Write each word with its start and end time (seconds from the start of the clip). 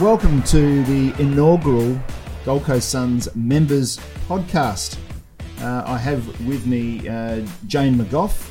welcome 0.00 0.42
to 0.44 0.82
the 0.84 1.12
inaugural 1.20 2.00
Gold 2.46 2.64
Coast 2.64 2.88
Suns 2.88 3.28
members 3.36 3.98
podcast. 4.28 4.96
Uh, 5.60 5.82
I 5.84 5.98
have 5.98 6.26
with 6.46 6.66
me 6.66 7.06
uh, 7.06 7.44
Jane 7.66 7.96
McGough, 7.96 8.50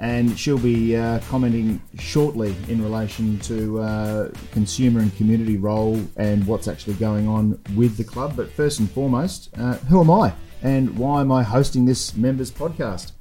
and 0.00 0.38
she'll 0.38 0.58
be 0.58 0.94
uh, 0.94 1.20
commenting 1.30 1.80
shortly 1.98 2.54
in 2.68 2.82
relation 2.82 3.38
to 3.40 3.80
uh, 3.80 4.30
consumer 4.50 5.00
and 5.00 5.16
community 5.16 5.56
role 5.56 5.98
and 6.18 6.46
what's 6.46 6.68
actually 6.68 6.94
going 6.94 7.26
on 7.26 7.58
with 7.74 7.96
the 7.96 8.04
club. 8.04 8.36
But 8.36 8.50
first 8.50 8.78
and 8.78 8.90
foremost, 8.90 9.48
uh, 9.56 9.76
who 9.88 9.98
am 9.98 10.10
I, 10.10 10.34
and 10.62 10.98
why 10.98 11.22
am 11.22 11.32
I 11.32 11.42
hosting 11.42 11.86
this 11.86 12.14
members 12.14 12.50
podcast? 12.50 13.12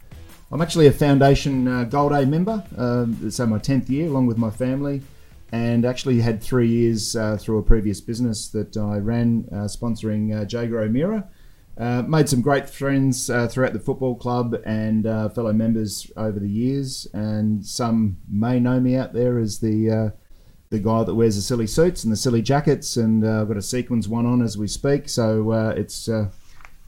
I'm 0.52 0.62
actually 0.62 0.88
a 0.88 0.92
Foundation 0.92 1.70
uh, 1.70 1.86
Gold 1.86 2.12
A 2.12 2.26
member, 2.26 2.66
um, 2.76 3.32
so 3.32 3.46
my 3.46 3.60
10th 3.60 3.88
year, 3.88 4.08
along 4.08 4.26
with 4.26 4.38
my 4.38 4.50
family 4.50 5.04
and 5.52 5.86
actually 5.86 6.22
had 6.22 6.42
three 6.42 6.68
years 6.68 7.16
uh, 7.16 7.38
through 7.38 7.58
a 7.58 7.64
previous 7.64 8.00
business 8.00 8.48
that 8.50 8.78
I 8.78 8.98
ran, 8.98 9.48
uh, 9.52 9.66
sponsoring 9.66 10.34
uh, 10.34 10.46
Jaeger 10.46 10.80
O'Meara. 10.82 11.28
Uh, 11.78 12.04
made 12.04 12.30
some 12.30 12.42
great 12.42 12.70
friends 12.70 13.30
uh, 13.30 13.48
throughout 13.48 13.74
the 13.74 13.80
football 13.80 14.16
club 14.16 14.56
and 14.66 15.08
uh, 15.08 15.30
fellow 15.30 15.54
members 15.54 16.12
over 16.16 16.40
the 16.40 16.50
years, 16.50 17.08
and 17.14 17.66
some 17.66 18.18
may 18.30 18.60
know 18.60 18.80
me 18.80 18.96
out 18.96 19.14
there 19.14 19.40
as 19.40 19.60
the 19.60 20.14
the 20.70 20.80
guy 20.80 21.04
that 21.04 21.16
wears 21.16 21.36
the 21.36 21.42
silly 21.42 21.68
suits 21.68 22.04
and 22.04 22.14
the 22.14 22.18
silly 22.18 22.42
jackets, 22.42 22.96
and 22.96 23.28
I've 23.28 23.48
got 23.48 23.58
a 23.58 23.62
sequins 23.62 24.08
one 24.08 24.26
on 24.26 24.42
as 24.42 24.58
we 24.58 24.68
speak. 24.68 25.10
So 25.10 25.52
it's 25.76 26.10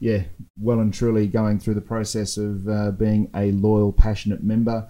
yeah, 0.00 0.22
well 0.58 0.80
and 0.80 0.92
truly 0.92 1.26
going 1.26 1.58
through 1.58 1.74
the 1.74 1.80
process 1.80 2.36
of 2.36 2.98
being 2.98 3.30
a 3.34 3.52
loyal, 3.52 3.92
passionate 3.92 4.42
member 4.42 4.88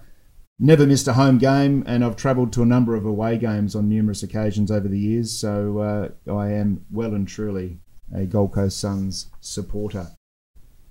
never 0.59 0.85
missed 0.87 1.07
a 1.07 1.13
home 1.13 1.37
game, 1.37 1.83
and 1.85 2.03
I've 2.03 2.15
travelled 2.15 2.53
to 2.53 2.61
a 2.61 2.65
number 2.65 2.95
of 2.95 3.05
away 3.05 3.37
games 3.37 3.75
on 3.75 3.89
numerous 3.89 4.23
occasions 4.23 4.71
over 4.71 4.87
the 4.87 4.99
years. 4.99 5.31
So 5.31 5.79
uh, 6.27 6.31
I 6.31 6.51
am 6.51 6.85
well 6.91 7.13
and 7.13 7.27
truly 7.27 7.79
a 8.13 8.25
Gold 8.25 8.53
Coast 8.53 8.79
Suns 8.79 9.27
supporter. 9.41 10.07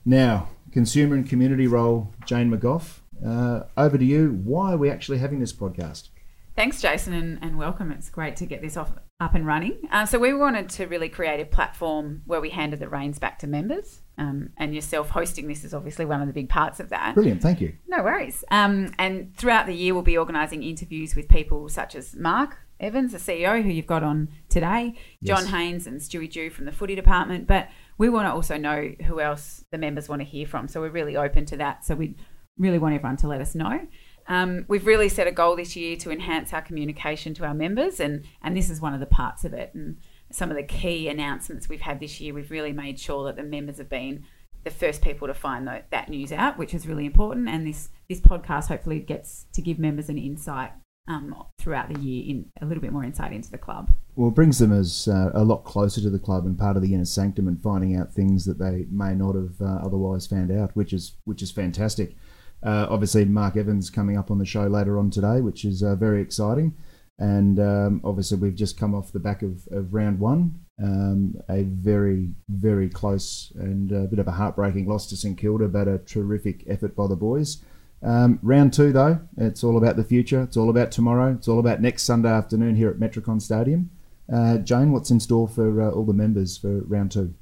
Now, 0.05 0.49
consumer 0.73 1.15
and 1.15 1.29
community 1.29 1.67
role, 1.67 2.13
Jane 2.27 2.51
McGough. 2.51 3.01
Uh, 3.25 3.63
over 3.77 3.97
to 3.97 4.05
you. 4.05 4.41
Why 4.45 4.73
are 4.73 4.77
we 4.77 4.91
actually 4.91 5.19
having 5.19 5.39
this 5.39 5.53
podcast? 5.53 6.09
Thanks, 6.57 6.83
Jason, 6.83 7.15
and, 7.15 7.39
and 7.43 7.57
welcome. 7.57 7.91
It's 7.91 8.11
great 8.11 8.37
to 8.37 8.47
get 8.47 8.61
this 8.61 8.77
off 8.77 8.93
up 9.21 9.35
and 9.35 9.47
running. 9.47 9.79
Uh, 9.91 10.05
so 10.05 10.19
we 10.19 10.35
wanted 10.35 10.69
to 10.71 10.87
really 10.87 11.09
create 11.09 11.41
a 11.41 11.47
platform 11.47 12.23
where 12.27 12.41
we 12.41 12.51
handed 12.51 12.81
the 12.81 12.89
reins 12.89 13.19
back 13.19 13.39
to 13.41 13.47
members. 13.47 14.03
Um, 14.17 14.51
and 14.57 14.75
yourself 14.75 15.11
hosting 15.11 15.49
this 15.49 15.65
is 15.65 15.75
obviously 15.75 16.05
one 16.05 16.21
of 16.21 16.27
the 16.29 16.33
big 16.33 16.49
parts 16.49 16.79
of 16.79 16.91
that. 16.91 17.15
Brilliant, 17.15 17.43
thank 17.43 17.61
you. 17.61 17.75
No 17.89 18.03
worries. 18.03 18.45
Um, 18.51 18.95
and 18.99 19.37
throughout 19.37 19.67
the 19.67 19.75
year, 19.75 19.93
we'll 19.93 20.03
be 20.03 20.17
organising 20.17 20.63
interviews 20.63 21.17
with 21.17 21.29
people 21.29 21.69
such 21.69 21.95
as 21.95 22.15
Mark 22.15 22.59
Evans, 22.81 23.13
the 23.13 23.19
CEO, 23.19 23.63
who 23.63 23.71
you've 23.71 23.87
got 23.87 24.03
on 24.03 24.29
today, 24.49 24.95
John. 25.23 25.47
Haynes 25.47 25.87
and 25.87 26.01
Stewie 26.01 26.31
Dew 26.31 26.51
from 26.51 26.65
the 26.65 26.73
footy 26.73 26.95
department. 26.95 27.47
But 27.47 27.69
we 27.99 28.09
want 28.09 28.27
to 28.27 28.33
also 28.33 28.57
know 28.57 28.91
who 29.07 29.21
else 29.21 29.65
the 29.71 29.79
members 29.79 30.09
want 30.09 30.21
to 30.21 30.27
hear 30.27 30.47
from. 30.47 30.69
So 30.69 30.81
we're 30.81 30.91
really 30.91 31.17
open 31.17 31.45
to 31.47 31.57
that. 31.59 31.85
So 31.85 31.95
we 31.95 32.17
really 32.59 32.79
want 32.79 32.95
everyone 32.95 33.17
to 33.19 33.29
let 33.29 33.41
us 33.41 33.55
know. 33.55 33.81
Um, 34.27 34.65
we've 34.69 34.87
really 34.87 35.09
set 35.09 35.27
a 35.27 35.33
goal 35.33 35.57
this 35.57 35.77
year 35.77 35.97
to 35.99 36.11
enhance 36.11 36.53
our 36.53 36.63
communication 36.63 37.35
to 37.35 37.45
our 37.45 37.55
members, 37.55 38.01
and 38.01 38.25
and 38.43 38.57
this 38.57 38.71
is 38.71 38.81
one 38.81 38.95
of 38.95 39.01
the 39.01 39.07
parts 39.07 39.45
of 39.45 39.53
it. 39.53 39.73
And 39.75 39.99
some 40.35 40.51
of 40.51 40.57
the 40.57 40.65
key 40.65 41.09
announcements 41.09 41.69
we've 41.69 41.81
had 41.81 42.01
this 42.01 42.21
year, 42.21 42.35
we've 42.35 42.51
really 42.51 42.73
made 42.73 42.99
sure 42.99 43.25
that 43.25 43.37
the 43.37 43.43
members 43.45 43.79
have 43.79 43.89
been 43.89 44.25
the 44.65 44.71
first 44.71 45.01
people 45.01 45.29
to 45.29 45.35
find 45.35 45.67
the, 45.67 45.83
that 45.91 46.09
news 46.09 46.33
out, 46.33 46.59
which 46.59 46.75
is 46.75 46.89
really 46.89 47.07
important. 47.07 47.49
And 47.49 47.67
this 47.67 47.91
this 48.09 48.21
podcast 48.21 48.69
hopefully 48.69 48.99
gets 48.99 49.47
to 49.53 49.63
give 49.63 49.79
members 49.79 50.09
an 50.09 50.19
insight 50.19 50.73
um, 51.07 51.35
throughout 51.59 51.93
the 51.93 52.01
year 52.01 52.25
in 52.27 52.47
a 52.61 52.67
little 52.67 52.81
bit 52.81 52.93
more 52.93 53.05
insight 53.05 53.33
into 53.33 53.51
the 53.51 53.59
club. 53.59 53.93
Well, 54.17 54.29
it 54.29 54.35
brings 54.35 54.59
them 54.59 54.73
as 54.73 55.07
uh, 55.07 55.31
a 55.35 55.45
lot 55.45 55.65
closer 55.65 56.01
to 56.01 56.11
the 56.11 56.19
club 56.19 56.47
and 56.47 56.59
part 56.59 56.77
of 56.77 56.83
the 56.83 56.95
inner 56.95 57.05
sanctum 57.05 57.47
and 57.47 57.63
finding 57.63 57.95
out 57.95 58.13
things 58.13 58.45
that 58.47 58.59
they 58.59 58.87
may 58.91 59.15
not 59.15 59.35
have 59.35 59.61
uh, 59.61 59.87
otherwise 59.87 60.27
found 60.27 60.51
out, 60.51 60.75
which 60.75 60.93
is 60.93 61.17
which 61.25 61.43
is 61.43 61.53
fantastic. 61.53 62.17
Uh, 62.63 62.87
obviously, 62.89 63.25
Mark 63.25 63.57
Evans 63.57 63.91
coming 63.91 64.17
up 64.17 64.31
on 64.31 64.39
the 64.39 64.47
show 64.47 64.67
later 64.67 64.99
on 64.99 65.11
today, 65.11 65.41
which 65.41 65.65
is 65.65 65.83
uh, 65.83 65.95
very 65.95 66.21
exciting. 66.21 66.75
And 67.19 67.61
um, 67.61 68.01
obviously, 68.03 68.39
we've 68.39 68.55
just 68.55 68.79
come 68.79 68.95
off 68.95 69.13
the 69.13 69.21
back 69.21 69.43
of, 69.43 69.69
of 69.71 69.95
round 69.95 70.19
one, 70.19 70.61
um, 70.83 71.37
a 71.49 71.63
very, 71.63 72.31
very 72.49 72.89
close 72.89 73.53
and 73.55 73.93
a 73.93 74.07
bit 74.07 74.19
of 74.19 74.27
a 74.27 74.33
heartbreaking 74.33 74.89
loss 74.89 75.07
to 75.09 75.17
St 75.17 75.39
Kilda, 75.39 75.69
but 75.69 75.87
a 75.87 75.99
terrific 75.99 76.65
effort 76.67 76.97
by 76.97 77.07
the 77.07 77.17
boys. 77.17 77.63
Um, 78.03 78.39
round 78.43 78.73
two, 78.73 78.93
though, 78.93 79.21
it's 79.37 79.63
all 79.63 79.79
about 79.79 79.97
the 79.97 80.05
future. 80.05 80.43
It's 80.43 80.57
all 80.57 80.69
about 80.69 80.91
tomorrow. 80.91 81.33
It's 81.33 81.49
all 81.49 81.59
about 81.59 81.81
next 81.81 82.03
Sunday 82.03 82.29
afternoon 82.29 82.77
here 82.77 82.91
at 82.91 82.99
Metricon 82.99 83.41
Stadium. 83.41 83.91
Uh, 84.33 84.59
Jane, 84.59 84.93
what's 84.93 85.11
in 85.11 85.21
store 85.21 85.49
for 85.49 85.81
uh, 85.81 85.91
all 85.91 86.05
the 86.05 86.13
members 86.13 86.59
for 86.59 86.81
round 86.81 87.13
two? 87.13 87.35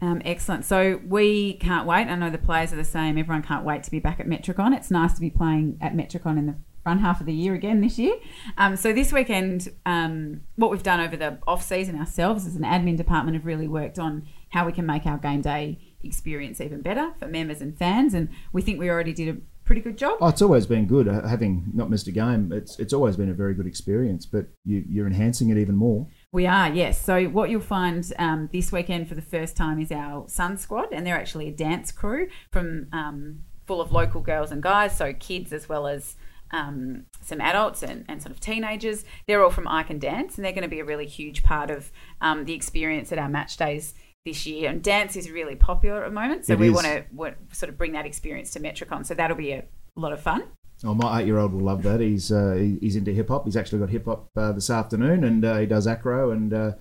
Um, 0.00 0.22
excellent. 0.24 0.64
So 0.64 1.00
we 1.06 1.54
can't 1.54 1.86
wait. 1.86 2.06
I 2.06 2.14
know 2.14 2.30
the 2.30 2.38
players 2.38 2.72
are 2.72 2.76
the 2.76 2.84
same. 2.84 3.18
Everyone 3.18 3.42
can't 3.42 3.64
wait 3.64 3.82
to 3.82 3.90
be 3.90 3.98
back 3.98 4.20
at 4.20 4.26
Metricon. 4.26 4.74
It's 4.76 4.90
nice 4.90 5.12
to 5.14 5.20
be 5.20 5.30
playing 5.30 5.78
at 5.80 5.94
Metricon 5.94 6.38
in 6.38 6.46
the 6.46 6.56
front 6.88 7.02
half 7.02 7.20
of 7.20 7.26
the 7.26 7.34
year 7.34 7.52
again 7.52 7.82
this 7.82 7.98
year. 7.98 8.16
Um, 8.56 8.74
so 8.74 8.94
this 8.94 9.12
weekend, 9.12 9.68
um, 9.84 10.40
what 10.56 10.70
we've 10.70 10.82
done 10.82 11.00
over 11.00 11.18
the 11.18 11.36
off 11.46 11.62
season 11.62 11.98
ourselves 11.98 12.46
as 12.46 12.56
an 12.56 12.62
admin 12.62 12.96
department 12.96 13.34
have 13.36 13.44
really 13.44 13.68
worked 13.68 13.98
on 13.98 14.26
how 14.48 14.64
we 14.64 14.72
can 14.72 14.86
make 14.86 15.04
our 15.04 15.18
game 15.18 15.42
day 15.42 15.78
experience 16.02 16.62
even 16.62 16.80
better 16.80 17.12
for 17.18 17.26
members 17.26 17.60
and 17.60 17.76
fans. 17.76 18.14
And 18.14 18.30
we 18.54 18.62
think 18.62 18.78
we 18.78 18.88
already 18.88 19.12
did 19.12 19.28
a 19.28 19.38
pretty 19.66 19.82
good 19.82 19.98
job. 19.98 20.16
Oh, 20.22 20.28
it's 20.28 20.40
always 20.40 20.64
been 20.64 20.86
good. 20.86 21.08
Uh, 21.08 21.28
having 21.28 21.66
not 21.74 21.90
missed 21.90 22.08
a 22.08 22.10
game, 22.10 22.52
it's 22.54 22.78
it's 22.78 22.94
always 22.94 23.18
been 23.18 23.28
a 23.28 23.34
very 23.34 23.52
good 23.52 23.66
experience. 23.66 24.24
But 24.24 24.46
you, 24.64 24.82
you're 24.88 25.06
enhancing 25.06 25.50
it 25.50 25.58
even 25.58 25.76
more. 25.76 26.06
We 26.32 26.46
are, 26.46 26.72
yes. 26.72 26.98
So 26.98 27.24
what 27.26 27.50
you'll 27.50 27.60
find 27.60 28.10
um, 28.18 28.48
this 28.50 28.72
weekend 28.72 29.10
for 29.10 29.14
the 29.14 29.20
first 29.20 29.58
time 29.58 29.78
is 29.78 29.92
our 29.92 30.26
Sun 30.26 30.56
Squad, 30.56 30.88
and 30.90 31.06
they're 31.06 31.20
actually 31.20 31.48
a 31.48 31.52
dance 31.52 31.92
crew 31.92 32.28
from 32.50 32.86
um, 32.94 33.40
full 33.66 33.82
of 33.82 33.92
local 33.92 34.22
girls 34.22 34.50
and 34.50 34.62
guys, 34.62 34.96
so 34.96 35.12
kids 35.12 35.52
as 35.52 35.68
well 35.68 35.86
as 35.86 36.16
um, 36.50 37.06
some 37.22 37.40
adults 37.40 37.82
and, 37.82 38.04
and 38.08 38.22
sort 38.22 38.32
of 38.32 38.40
teenagers. 38.40 39.04
They're 39.26 39.42
all 39.42 39.50
from 39.50 39.68
I 39.68 39.82
Can 39.82 39.98
Dance, 39.98 40.36
and 40.36 40.44
they're 40.44 40.52
going 40.52 40.62
to 40.62 40.68
be 40.68 40.80
a 40.80 40.84
really 40.84 41.06
huge 41.06 41.42
part 41.42 41.70
of 41.70 41.90
um, 42.20 42.44
the 42.44 42.54
experience 42.54 43.12
at 43.12 43.18
our 43.18 43.28
match 43.28 43.56
days 43.56 43.94
this 44.24 44.46
year. 44.46 44.70
And 44.70 44.82
dance 44.82 45.16
is 45.16 45.30
really 45.30 45.56
popular 45.56 46.04
at 46.04 46.08
the 46.08 46.14
moment, 46.14 46.46
so 46.46 46.54
it 46.54 46.58
we 46.58 46.70
want 46.70 46.86
to 46.86 47.04
sort 47.52 47.70
of 47.70 47.78
bring 47.78 47.92
that 47.92 48.06
experience 48.06 48.50
to 48.52 48.60
Metricon. 48.60 49.06
So 49.06 49.14
that'll 49.14 49.36
be 49.36 49.52
a 49.52 49.64
lot 49.96 50.12
of 50.12 50.20
fun. 50.20 50.44
Oh, 50.84 50.94
my 50.94 51.20
eight-year-old 51.20 51.52
will 51.52 51.62
love 51.62 51.82
that. 51.82 51.98
He's 51.98 52.30
uh, 52.30 52.54
he's 52.80 52.94
into 52.94 53.12
hip 53.12 53.28
hop. 53.28 53.44
He's 53.46 53.56
actually 53.56 53.80
got 53.80 53.90
hip 53.90 54.04
hop 54.04 54.28
uh, 54.36 54.52
this 54.52 54.70
afternoon, 54.70 55.24
and 55.24 55.44
uh, 55.44 55.58
he 55.58 55.66
does 55.66 55.88
acro 55.88 56.30
and 56.30 56.54
uh, 56.54 56.72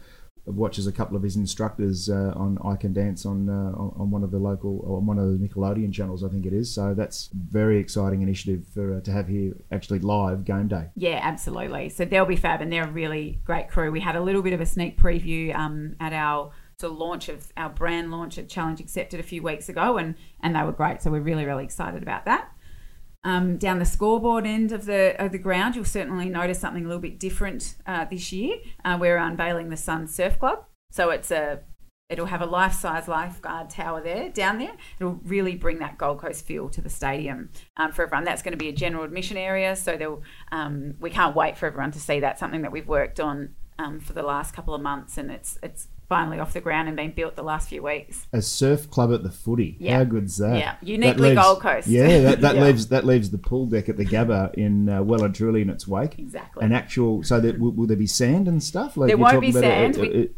watches 0.47 0.87
a 0.87 0.91
couple 0.91 1.17
of 1.17 1.23
his 1.23 1.35
instructors 1.35 2.09
uh, 2.09 2.33
on 2.35 2.57
I 2.63 2.75
Can 2.75 2.93
Dance 2.93 3.25
on, 3.25 3.49
uh, 3.49 3.77
on 3.77 4.09
one 4.11 4.23
of 4.23 4.31
the 4.31 4.39
local 4.39 4.83
on 4.87 5.05
one 5.05 5.19
of 5.19 5.27
the 5.27 5.47
Nickelodeon 5.47 5.93
channels, 5.93 6.23
I 6.23 6.29
think 6.29 6.45
it 6.45 6.53
is. 6.53 6.73
So 6.73 6.93
that's 6.93 7.29
very 7.33 7.79
exciting 7.79 8.21
initiative 8.21 8.65
for 8.73 8.99
to 9.01 9.11
have 9.11 9.27
here 9.27 9.53
actually 9.71 9.99
live 9.99 10.45
game 10.45 10.67
day. 10.67 10.85
Yeah, 10.95 11.19
absolutely. 11.21 11.89
So 11.89 12.05
they'll 12.05 12.25
be 12.25 12.35
fab, 12.35 12.61
and 12.61 12.71
they're 12.71 12.85
a 12.87 12.91
really 12.91 13.39
great 13.43 13.69
crew. 13.69 13.91
We 13.91 13.99
had 13.99 14.15
a 14.15 14.21
little 14.21 14.41
bit 14.41 14.53
of 14.53 14.61
a 14.61 14.65
sneak 14.65 14.97
preview 14.99 15.55
um, 15.55 15.95
at 15.99 16.13
our 16.13 16.51
of 16.83 16.95
launch 16.95 17.27
of 17.27 17.51
our 17.57 17.69
brand 17.69 18.11
launch 18.11 18.37
at 18.37 18.47
Challenge 18.47 18.79
Accepted 18.79 19.19
a 19.19 19.23
few 19.23 19.41
weeks 19.41 19.67
ago, 19.67 19.97
and 19.97 20.15
and 20.41 20.55
they 20.55 20.61
were 20.61 20.71
great. 20.71 21.01
So 21.01 21.11
we're 21.11 21.21
really 21.21 21.45
really 21.45 21.63
excited 21.63 22.03
about 22.03 22.25
that. 22.25 22.51
Um, 23.23 23.57
down 23.57 23.79
the 23.79 23.85
scoreboard 23.85 24.45
end 24.45 24.71
of 24.71 24.85
the 24.85 25.15
of 25.21 25.31
the 25.31 25.37
ground, 25.37 25.75
you'll 25.75 25.85
certainly 25.85 26.29
notice 26.29 26.59
something 26.59 26.85
a 26.85 26.87
little 26.87 27.01
bit 27.01 27.19
different 27.19 27.75
uh, 27.85 28.05
this 28.05 28.31
year. 28.31 28.57
Uh, 28.85 28.97
we're 28.99 29.17
unveiling 29.17 29.69
the 29.69 29.77
Sun 29.77 30.07
Surf 30.07 30.39
Club, 30.39 30.65
so 30.91 31.09
it's 31.09 31.31
a 31.31 31.61
it'll 32.09 32.27
have 32.27 32.41
a 32.41 32.45
life 32.45 32.73
size 32.73 33.07
lifeguard 33.07 33.69
tower 33.69 34.01
there 34.01 34.29
down 34.29 34.59
there. 34.59 34.73
It'll 34.99 35.19
really 35.25 35.55
bring 35.55 35.79
that 35.79 35.97
Gold 35.97 36.19
Coast 36.19 36.45
feel 36.45 36.69
to 36.69 36.81
the 36.81 36.89
stadium 36.89 37.49
um, 37.75 37.91
for 37.91 38.03
everyone. 38.03 38.23
That's 38.23 38.41
going 38.41 38.53
to 38.53 38.57
be 38.57 38.69
a 38.69 38.73
general 38.73 39.03
admission 39.03 39.35
area, 39.35 39.75
so 39.75 40.21
um, 40.51 40.95
we 40.99 41.09
can't 41.09 41.35
wait 41.35 41.57
for 41.57 41.65
everyone 41.65 41.91
to 41.91 41.99
see 41.99 42.19
that. 42.21 42.39
Something 42.39 42.61
that 42.61 42.71
we've 42.71 42.87
worked 42.87 43.19
on 43.19 43.55
um, 43.79 43.99
for 43.99 44.13
the 44.13 44.23
last 44.23 44.53
couple 44.53 44.73
of 44.73 44.81
months, 44.81 45.17
and 45.17 45.31
it's 45.31 45.57
it's 45.61 45.87
finally 46.07 46.39
off 46.39 46.53
the 46.53 46.61
ground 46.61 46.87
and 46.87 46.95
been 46.95 47.11
built 47.11 47.35
the 47.35 47.43
last 47.43 47.69
few 47.69 47.83
weeks. 47.83 48.27
A 48.33 48.41
surf 48.41 48.89
club 48.89 49.13
at 49.13 49.23
the 49.23 49.31
footy. 49.31 49.77
Yeah. 49.79 49.97
How 49.97 50.03
good's 50.05 50.37
that? 50.37 50.57
Yeah, 50.57 50.75
uniquely 50.81 51.29
leaves, 51.29 51.41
Gold 51.41 51.61
Coast. 51.61 51.87
Yeah, 51.87 52.19
that, 52.19 52.41
that 52.41 52.55
yeah. 52.57 52.63
leaves 52.63 52.87
that 52.87 53.05
leaves 53.05 53.29
the 53.29 53.37
pool 53.37 53.65
deck 53.65 53.89
at 53.89 53.97
the 53.97 54.05
Gabba 54.05 54.53
in 54.55 54.89
uh, 54.89 55.03
well 55.03 55.23
and 55.23 55.35
truly 55.35 55.61
in 55.61 55.69
its 55.69 55.87
wake. 55.87 56.17
Exactly. 56.17 56.65
An 56.65 56.71
actual. 56.71 57.23
So 57.23 57.39
that 57.39 57.59
will, 57.59 57.71
will, 57.71 57.87
there 57.87 57.97
be 57.97 58.07
sand 58.07 58.47
and 58.47 58.61
stuff? 58.61 58.97
Like 58.97 59.07
there 59.07 59.17
won't 59.17 59.41
be 59.41 59.51
sand. 59.51 59.97
we, 59.97 60.29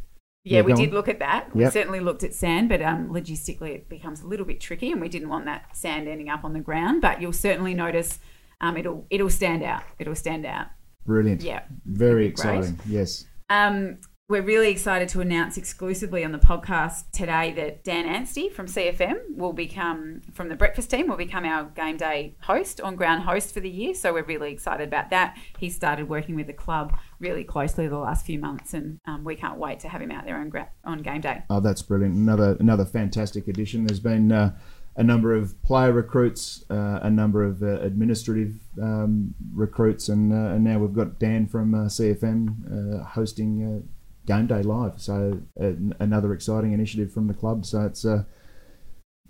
yeah, 0.44 0.62
we 0.62 0.74
did 0.74 0.94
look 0.94 1.07
at 1.07 1.19
that. 1.19 1.56
We 1.56 1.69
certainly 1.69 2.00
looked 2.00 2.24
at 2.24 2.33
sand, 2.33 2.69
but 2.69 2.81
um, 2.81 3.10
logistically 3.10 3.75
it 3.75 3.89
becomes 3.89 4.22
a 4.22 4.27
little 4.27 4.45
bit 4.45 4.60
tricky, 4.60 4.92
and 4.92 5.00
we 5.00 5.10
didn't 5.10 5.30
want 5.30 5.45
that 5.45 5.75
sand 5.75 6.07
ending 6.07 6.30
up 6.30 6.44
on 6.44 6.54
the 6.54 6.60
ground. 6.60 7.01
But 7.01 7.22
you'll 7.22 7.33
certainly 7.33 7.74
notice 7.74 8.19
um, 8.62 8.77
it'll 8.77 9.06
it'll 9.10 9.30
stand 9.30 9.63
out. 9.63 9.83
It'll 10.00 10.15
stand 10.15 10.45
out. 10.45 10.68
Brilliant. 11.06 11.42
Yeah. 11.44 11.63
Very 11.86 12.25
exciting. 12.25 12.80
Yes. 12.88 13.25
Um, 13.50 13.98
we're 14.30 14.44
really 14.44 14.70
excited 14.70 15.10
to 15.10 15.22
announce 15.22 15.58
exclusively 15.58 16.24
on 16.24 16.31
the 16.31 16.38
podcast 16.38 17.04
today 17.12 17.52
that 17.54 17.84
Dan 17.84 18.06
Anstey 18.06 18.48
from 18.48 18.68
CFM 18.68 19.36
will 19.36 19.54
become, 19.54 20.22
from 20.31 20.50
the 20.50 20.56
breakfast 20.56 20.92
team, 20.92 21.08
will 21.08 21.18
become 21.18 21.46
our 21.46 21.64
game 21.64 21.98
day 21.98 22.36
host, 22.42 22.80
on 22.80 22.96
ground 22.96 23.24
host 23.24 23.52
for 23.52 23.60
the 23.60 23.70
year. 23.70 23.96
So 23.96 24.14
we're 24.14 24.24
really 24.24 24.54
excited 24.54 24.88
about 24.88 25.10
that. 25.10 25.36
He 25.58 25.72
started 25.72 26.08
working 26.08 26.36
with 26.36 26.46
the 26.46 26.54
club 26.54 26.96
really 27.20 27.44
closely 27.44 27.88
the 27.88 27.98
last 27.98 28.24
few 28.24 28.38
months, 28.38 28.76
and 28.76 29.00
um, 29.08 29.24
we 29.24 29.36
can't 29.36 29.58
wait 29.58 29.80
to 29.80 29.90
have 29.90 30.00
him 30.00 30.12
out 30.12 30.26
there 30.26 30.38
on, 30.38 30.50
gra- 30.50 30.70
on 30.86 31.00
game 31.00 31.22
day. 31.22 31.42
Oh, 31.50 31.60
that's 31.60 31.82
brilliant! 31.82 32.16
Another 32.16 32.56
another 32.60 32.86
fantastic 32.86 33.48
addition. 33.48 33.88
There's 33.88 34.00
been 34.00 34.32
uh, 34.32 34.56
a 34.96 35.04
number 35.04 35.34
of 35.34 35.60
player 35.64 35.92
recruits, 35.92 36.66
uh, 36.70 37.00
a 37.02 37.10
number 37.10 37.44
of 37.44 37.64
uh, 37.64 37.80
administrative 37.80 38.54
um, 38.80 39.34
recruits, 39.54 40.08
and, 40.08 40.32
uh, 40.32 40.54
and 40.54 40.64
now 40.64 40.78
we've 40.78 40.94
got 40.94 41.18
Dan 41.18 41.48
from 41.48 41.74
uh, 41.74 41.86
CFM 41.86 43.02
uh, 43.02 43.04
hosting 43.06 43.90
Game 44.30 44.46
Day 44.46 44.62
Live. 44.62 45.02
So 45.02 45.42
uh, 45.60 45.72
another 46.00 46.34
exciting 46.34 46.72
initiative 46.72 47.12
from 47.12 47.28
the 47.28 47.34
club. 47.34 47.66
So 47.66 47.81
it's 47.81 48.06
uh, 48.06 48.24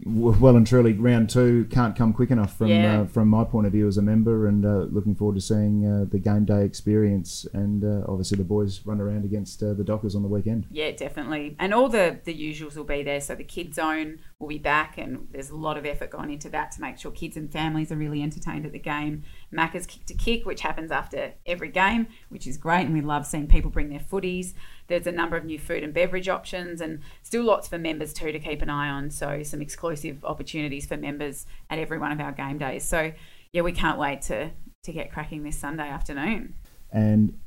well 0.06 0.56
and 0.56 0.68
truly 0.68 0.94
round 0.94 1.30
two 1.30 1.66
can't 1.70 1.96
come 1.96 2.14
quick 2.14 2.32
enough 2.32 2.58
from 2.58 2.68
yeah. 2.68 3.02
uh, 3.02 3.06
from 3.06 3.28
my 3.28 3.44
point 3.44 3.66
of 3.66 3.74
view 3.74 3.88
as 3.88 3.98
a 3.98 4.02
member, 4.02 4.48
and 4.48 4.66
uh, 4.66 4.88
looking 4.92 5.16
forward 5.16 5.36
to 5.36 5.42
seeing 5.42 5.86
uh, 5.86 6.06
the 6.10 6.20
game 6.20 6.46
day 6.46 6.64
experience, 6.64 7.46
and 7.54 7.84
uh, 7.84 8.06
obviously 8.08 8.38
the 8.38 8.44
boys 8.44 8.86
run 8.86 9.02
around 9.02 9.26
against 9.26 9.64
uh, 9.64 9.74
the 9.74 9.84
Dockers 9.84 10.16
on 10.16 10.22
the 10.22 10.30
weekend. 10.30 10.68
Yeah, 10.70 10.92
definitely, 10.92 11.56
and 11.60 11.74
all 11.74 11.90
the 11.90 12.20
the 12.24 12.34
usuals 12.34 12.76
will 12.76 12.84
be 12.86 13.04
there. 13.04 13.22
So 13.22 13.36
the 13.36 13.44
kids 13.44 13.76
zone 13.76 14.20
will 14.40 14.48
be 14.48 14.58
back, 14.58 14.98
and 14.98 15.28
there's 15.32 15.50
a 15.50 15.56
lot 15.56 15.78
of 15.78 15.86
effort 15.86 16.12
gone 16.12 16.30
into 16.30 16.48
that 16.50 16.72
to 16.72 16.80
make 16.80 16.98
sure 16.98 17.12
kids 17.12 17.36
and 17.36 17.52
families 17.52 17.92
are 17.92 17.98
really 17.98 18.24
entertained 18.24 18.66
at 18.66 18.72
the 18.72 18.80
game. 18.80 19.24
Macca's 19.54 19.86
kick 19.86 20.06
to 20.06 20.14
kick, 20.14 20.46
which 20.46 20.62
happens 20.62 20.92
after 20.92 21.34
every 21.46 21.70
game, 21.70 22.08
which 22.30 22.48
is 22.48 22.56
great, 22.56 22.86
and 22.86 22.94
we 22.94 23.02
love 23.02 23.26
seeing 23.26 23.48
people 23.48 23.70
bring 23.70 23.90
their 23.90 24.00
footies. 24.00 24.54
There's 24.88 25.06
a 25.06 25.12
number 25.12 25.36
of 25.36 25.44
new 25.44 25.60
food 25.60 25.84
and 25.84 25.94
beverage 25.94 26.30
options, 26.30 26.80
and 26.80 27.02
still 27.22 27.44
lots 27.44 27.68
for 27.68 27.78
members 27.78 28.14
too 28.14 28.32
to 28.32 28.40
keep 28.40 28.62
an 28.62 28.70
eye 28.70 28.90
on. 28.90 29.12
So 29.12 29.44
some 29.44 29.62
exclusive 29.62 30.24
opportunities 30.24 30.86
for 30.86 30.96
members 30.96 31.46
at 31.70 31.78
every 31.78 31.98
one 31.98 32.14
of 32.14 32.22
our 32.22 32.32
game 32.32 32.58
days. 32.58 32.86
So 32.86 33.12
yeah, 33.52 33.62
we 33.62 33.74
can't 33.74 34.00
wait 34.00 34.22
to 34.24 34.52
to 34.84 34.94
get 34.94 35.12
cracking 35.12 35.44
this 35.44 35.58
Sunday 35.58 35.90
afternoon. 35.90 36.56
And 36.94 37.38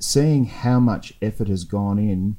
seeing 0.00 0.44
how 0.44 0.78
much 0.78 1.14
effort 1.20 1.48
has 1.48 1.64
gone 1.64 1.98
in 1.98 2.36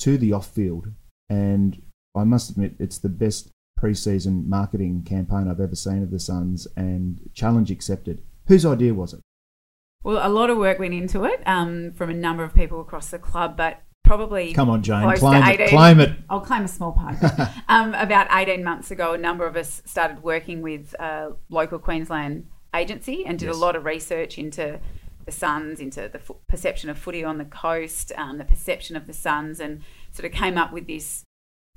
to 0.00 0.18
the 0.18 0.32
off 0.32 0.48
field, 0.48 0.88
and 1.30 1.80
I 2.14 2.24
must 2.24 2.50
admit, 2.50 2.74
it's 2.78 2.98
the 2.98 3.08
best 3.08 3.50
preseason 3.80 4.46
marketing 4.46 5.02
campaign 5.04 5.48
I've 5.48 5.60
ever 5.60 5.74
seen 5.74 6.02
of 6.02 6.10
the 6.10 6.20
Suns, 6.20 6.66
and 6.76 7.20
challenge 7.34 7.70
accepted. 7.70 8.22
Whose 8.46 8.64
idea 8.64 8.94
was 8.94 9.14
it? 9.14 9.20
Well, 10.04 10.26
a 10.26 10.28
lot 10.28 10.50
of 10.50 10.58
work 10.58 10.78
went 10.78 10.94
into 10.94 11.24
it 11.24 11.42
um, 11.46 11.92
from 11.92 12.10
a 12.10 12.14
number 12.14 12.42
of 12.44 12.54
people 12.54 12.80
across 12.80 13.10
the 13.10 13.18
club, 13.18 13.56
but 13.56 13.82
probably 14.04 14.52
come 14.52 14.68
on, 14.68 14.82
Jane, 14.82 15.10
claim 15.16 15.42
18, 15.42 15.60
it, 15.60 15.70
claim 15.70 16.00
it. 16.00 16.12
I'll 16.28 16.40
claim 16.40 16.64
a 16.64 16.68
small 16.68 16.92
part. 16.92 17.16
um, 17.68 17.94
about 17.94 18.26
eighteen 18.30 18.64
months 18.64 18.90
ago, 18.90 19.14
a 19.14 19.18
number 19.18 19.46
of 19.46 19.56
us 19.56 19.82
started 19.84 20.22
working 20.22 20.60
with 20.60 20.94
a 20.98 21.32
local 21.48 21.78
Queensland 21.78 22.46
agency 22.74 23.24
and 23.24 23.38
did 23.38 23.46
yes. 23.46 23.56
a 23.56 23.58
lot 23.58 23.76
of 23.76 23.84
research 23.84 24.38
into 24.38 24.80
the 25.24 25.32
Suns, 25.32 25.78
into 25.78 26.08
the 26.08 26.18
f- 26.18 26.36
perception 26.48 26.90
of 26.90 26.98
footy 26.98 27.22
on 27.22 27.38
the 27.38 27.44
coast, 27.44 28.12
um, 28.16 28.38
the 28.38 28.44
perception 28.44 28.96
of 28.96 29.06
the 29.06 29.12
Suns, 29.12 29.60
and 29.60 29.82
sort 30.10 30.26
of 30.26 30.32
came 30.32 30.58
up 30.58 30.72
with 30.72 30.86
this 30.86 31.22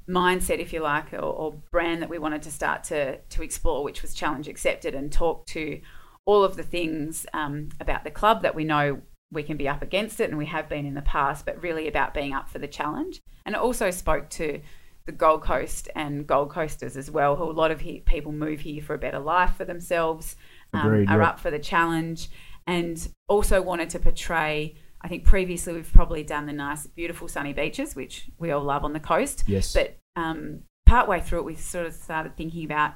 mindset, 0.08 0.60
if 0.60 0.72
you 0.74 0.82
like, 0.82 1.14
or, 1.14 1.20
or 1.20 1.54
brand 1.72 2.02
that 2.02 2.10
we 2.10 2.18
wanted 2.18 2.42
to 2.44 2.52
start 2.52 2.84
to 2.86 3.18
to 3.18 3.44
explore, 3.44 3.84
which 3.84 4.02
was 4.02 4.14
challenge 4.14 4.48
accepted, 4.48 4.96
and 4.96 5.12
talk 5.12 5.46
to 5.48 5.82
all 6.26 6.44
of 6.44 6.58
the 6.58 6.64
things 6.64 7.26
um, 7.34 7.70
about 7.80 8.04
the 8.04 8.12
club 8.12 8.42
that 8.42 8.56
we 8.56 8.64
know 8.64 9.02
we 9.32 9.44
can 9.44 9.58
be 9.58 9.68
up 9.68 9.82
against 9.82 10.20
it 10.20 10.30
and 10.30 10.38
we 10.38 10.46
have 10.46 10.70
been 10.70 10.86
in 10.86 10.94
the 10.94 11.02
past, 11.02 11.46
but 11.46 11.62
really 11.62 11.88
about 11.88 12.14
being 12.14 12.34
up 12.34 12.50
for 12.50 12.60
the 12.60 12.68
challenge. 12.68 13.20
And 13.46 13.56
it 13.56 13.62
also 13.62 13.92
spoke 13.92 14.30
to 14.32 14.62
the 15.06 15.12
Gold 15.12 15.44
Coast 15.44 15.88
and 15.96 16.26
Gold 16.26 16.50
Coasters 16.50 16.98
as 16.98 17.12
well, 17.12 17.36
who 17.36 17.44
a 17.44 17.52
lot 17.52 17.72
of 17.72 17.82
he- 17.82 18.00
people 18.02 18.32
move 18.32 18.62
here 18.62 18.82
for 18.82 18.96
a 18.96 18.98
better 18.98 19.20
life 19.20 19.56
for 19.56 19.66
themselves, 19.66 20.36
um, 20.74 20.88
Agreed, 20.88 21.10
are 21.10 21.22
up 21.22 21.40
for 21.40 21.52
the 21.52 21.60
challenge, 21.60 22.30
and 22.66 23.08
also 23.28 23.62
wanted 23.62 23.90
to 23.92 24.00
portray. 24.00 24.76
I 25.06 25.08
think 25.08 25.24
previously 25.24 25.72
we've 25.72 25.94
probably 25.94 26.24
done 26.24 26.48
the 26.48 26.52
nice, 26.52 26.88
beautiful 26.88 27.28
sunny 27.28 27.54
beaches, 27.54 27.96
which 27.96 28.26
we 28.40 28.50
all 28.50 28.64
love 28.64 28.84
on 28.84 28.94
the 28.94 29.00
coast. 29.00 29.44
Yes. 29.46 29.72
But 29.72 30.00
um, 30.16 30.64
partway 30.88 31.22
through 31.22 31.42
it, 31.42 31.46
we 31.46 31.54
sort 31.54 31.86
of 31.86 31.94
started 31.94 32.36
thinking 32.36 32.66
about 32.66 32.94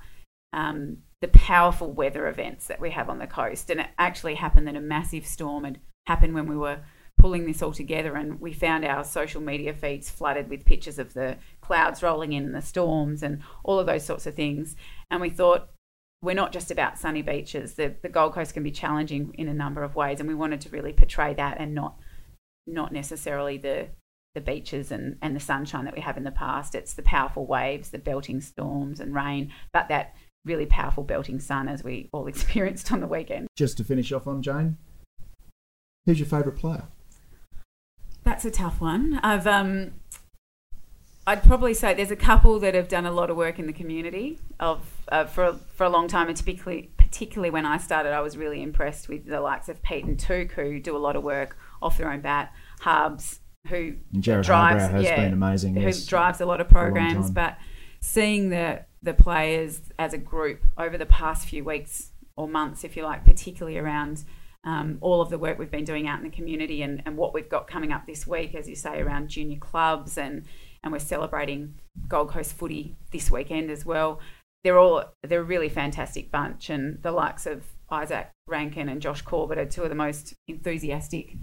um, 0.51 0.97
the 1.21 1.27
powerful 1.27 1.91
weather 1.91 2.27
events 2.27 2.65
that 2.65 2.81
we 2.81 2.89
have 2.89 3.11
on 3.11 3.19
the 3.19 3.27
coast. 3.27 3.69
And 3.69 3.81
it 3.81 3.89
actually 3.99 4.33
happened 4.33 4.67
that 4.67 4.75
a 4.75 4.81
massive 4.81 5.23
storm 5.23 5.65
had 5.65 5.79
happened 6.07 6.33
when 6.33 6.47
we 6.47 6.57
were 6.57 6.79
pulling 7.19 7.45
this 7.45 7.61
all 7.61 7.73
together 7.73 8.15
and 8.15 8.41
we 8.41 8.53
found 8.53 8.85
our 8.85 9.03
social 9.03 9.39
media 9.41 9.71
feeds 9.71 10.09
flooded 10.09 10.49
with 10.49 10.65
pictures 10.65 10.97
of 10.97 11.13
the 11.13 11.37
clouds 11.61 12.01
rolling 12.01 12.33
in 12.33 12.43
and 12.43 12.55
the 12.55 12.61
storms 12.63 13.21
and 13.21 13.43
all 13.63 13.77
of 13.77 13.85
those 13.85 14.03
sorts 14.03 14.25
of 14.25 14.33
things. 14.33 14.75
And 15.11 15.21
we 15.21 15.29
thought, 15.29 15.69
we're 16.21 16.35
not 16.35 16.51
just 16.51 16.71
about 16.71 16.97
sunny 16.97 17.21
beaches. 17.21 17.75
The, 17.75 17.95
the 18.01 18.09
Gold 18.09 18.33
Coast 18.33 18.53
can 18.53 18.63
be 18.63 18.71
challenging 18.71 19.33
in 19.37 19.47
a 19.47 19.53
number 19.53 19.83
of 19.83 19.95
ways, 19.95 20.19
and 20.19 20.27
we 20.27 20.35
wanted 20.35 20.61
to 20.61 20.69
really 20.69 20.93
portray 20.93 21.33
that 21.35 21.57
and 21.59 21.73
not 21.73 21.95
not 22.67 22.91
necessarily 22.91 23.57
the 23.57 23.87
the 24.35 24.41
beaches 24.41 24.91
and, 24.91 25.17
and 25.21 25.35
the 25.35 25.39
sunshine 25.39 25.85
that 25.85 25.95
we 25.95 26.01
have 26.01 26.17
in 26.17 26.23
the 26.23 26.31
past. 26.31 26.75
It's 26.75 26.93
the 26.93 27.01
powerful 27.01 27.47
waves, 27.47 27.89
the 27.89 27.97
belting 27.97 28.41
storms 28.41 28.99
and 28.99 29.15
rain, 29.15 29.51
but 29.73 29.87
that 29.87 30.13
really 30.45 30.67
powerful 30.67 31.03
belting 31.03 31.39
sun 31.39 31.67
as 31.67 31.83
we 31.83 32.09
all 32.13 32.27
experienced 32.33 32.91
on 32.91 32.99
the 32.99 33.07
weekend. 33.07 33.47
Just 33.55 33.77
to 33.77 33.83
finish 33.83 34.11
off 34.11 34.27
on 34.27 34.41
Jane, 34.41 34.77
who's 36.05 36.19
your 36.19 36.27
favourite 36.27 36.57
player? 36.57 36.83
That's 38.23 38.45
a 38.45 38.51
tough 38.51 38.81
one. 38.81 39.19
I've 39.23 39.47
um, 39.47 39.93
I'd 41.27 41.43
probably 41.43 41.73
say 41.73 41.93
there's 41.93 42.11
a 42.11 42.15
couple 42.15 42.59
that 42.59 42.73
have 42.73 42.87
done 42.87 43.05
a 43.05 43.11
lot 43.11 43.29
of 43.29 43.37
work 43.37 43.59
in 43.59 43.67
the 43.67 43.73
community 43.73 44.39
of 44.59 44.81
uh, 45.09 45.25
for 45.25 45.53
for 45.75 45.85
a 45.85 45.89
long 45.89 46.07
time, 46.07 46.27
and 46.27 46.35
typically, 46.35 46.91
particularly 46.97 47.51
when 47.51 47.65
I 47.65 47.77
started, 47.77 48.13
I 48.13 48.21
was 48.21 48.35
really 48.35 48.63
impressed 48.63 49.09
with 49.09 49.25
the 49.25 49.39
likes 49.39 49.69
of 49.69 49.81
Pete 49.83 50.05
and 50.05 50.17
Touk, 50.17 50.51
who 50.53 50.79
do 50.79 50.95
a 50.95 50.99
lot 50.99 51.15
of 51.15 51.23
work 51.23 51.57
off 51.81 51.97
their 51.97 52.11
own 52.11 52.21
bat. 52.21 52.51
Harbs, 52.79 53.39
who 53.67 53.95
Jared 54.19 54.45
drives, 54.45 54.87
has 54.87 55.03
yeah, 55.03 55.17
been 55.17 55.33
amazing. 55.33 55.75
Who 55.75 55.81
yes, 55.81 56.05
drives 56.05 56.41
a 56.41 56.45
lot 56.45 56.61
of 56.61 56.69
programs, 56.69 57.29
but 57.29 57.57
seeing 57.99 58.49
the 58.49 58.85
the 59.01 59.13
players 59.13 59.81
as 59.97 60.13
a 60.13 60.17
group 60.17 60.61
over 60.77 60.97
the 60.97 61.05
past 61.05 61.47
few 61.47 61.63
weeks 61.63 62.11
or 62.35 62.47
months, 62.47 62.83
if 62.83 62.97
you 62.97 63.03
like, 63.03 63.25
particularly 63.25 63.77
around 63.77 64.23
um, 64.63 64.97
all 65.01 65.21
of 65.21 65.29
the 65.29 65.37
work 65.37 65.57
we've 65.57 65.71
been 65.71 65.85
doing 65.85 66.07
out 66.07 66.19
in 66.19 66.23
the 66.23 66.35
community 66.35 66.81
and, 66.81 67.01
and 67.05 67.17
what 67.17 67.33
we've 67.33 67.49
got 67.49 67.67
coming 67.67 67.91
up 67.91 68.05
this 68.05 68.27
week, 68.27 68.55
as 68.55 68.67
you 68.67 68.75
say, 68.75 68.99
around 68.99 69.29
junior 69.29 69.57
clubs 69.57 70.17
and 70.17 70.45
and 70.83 70.91
we're 70.91 70.99
celebrating 70.99 71.75
Gold 72.07 72.29
Coast 72.29 72.53
footy 72.53 72.95
this 73.11 73.29
weekend 73.29 73.69
as 73.69 73.85
well. 73.85 74.19
They're 74.63 74.77
all 74.77 75.05
they're 75.23 75.41
a 75.41 75.43
really 75.43 75.69
fantastic 75.69 76.31
bunch, 76.31 76.69
and 76.69 77.01
the 77.01 77.11
likes 77.11 77.45
of 77.45 77.63
Izak 77.91 78.27
Rankine 78.47 78.89
and 78.89 79.01
Josh 79.01 79.21
Corbett 79.21 79.57
are 79.57 79.65
two 79.65 79.83
of 79.83 79.89
the 79.89 79.95
most 79.95 80.33
enthusiastic 80.47 81.35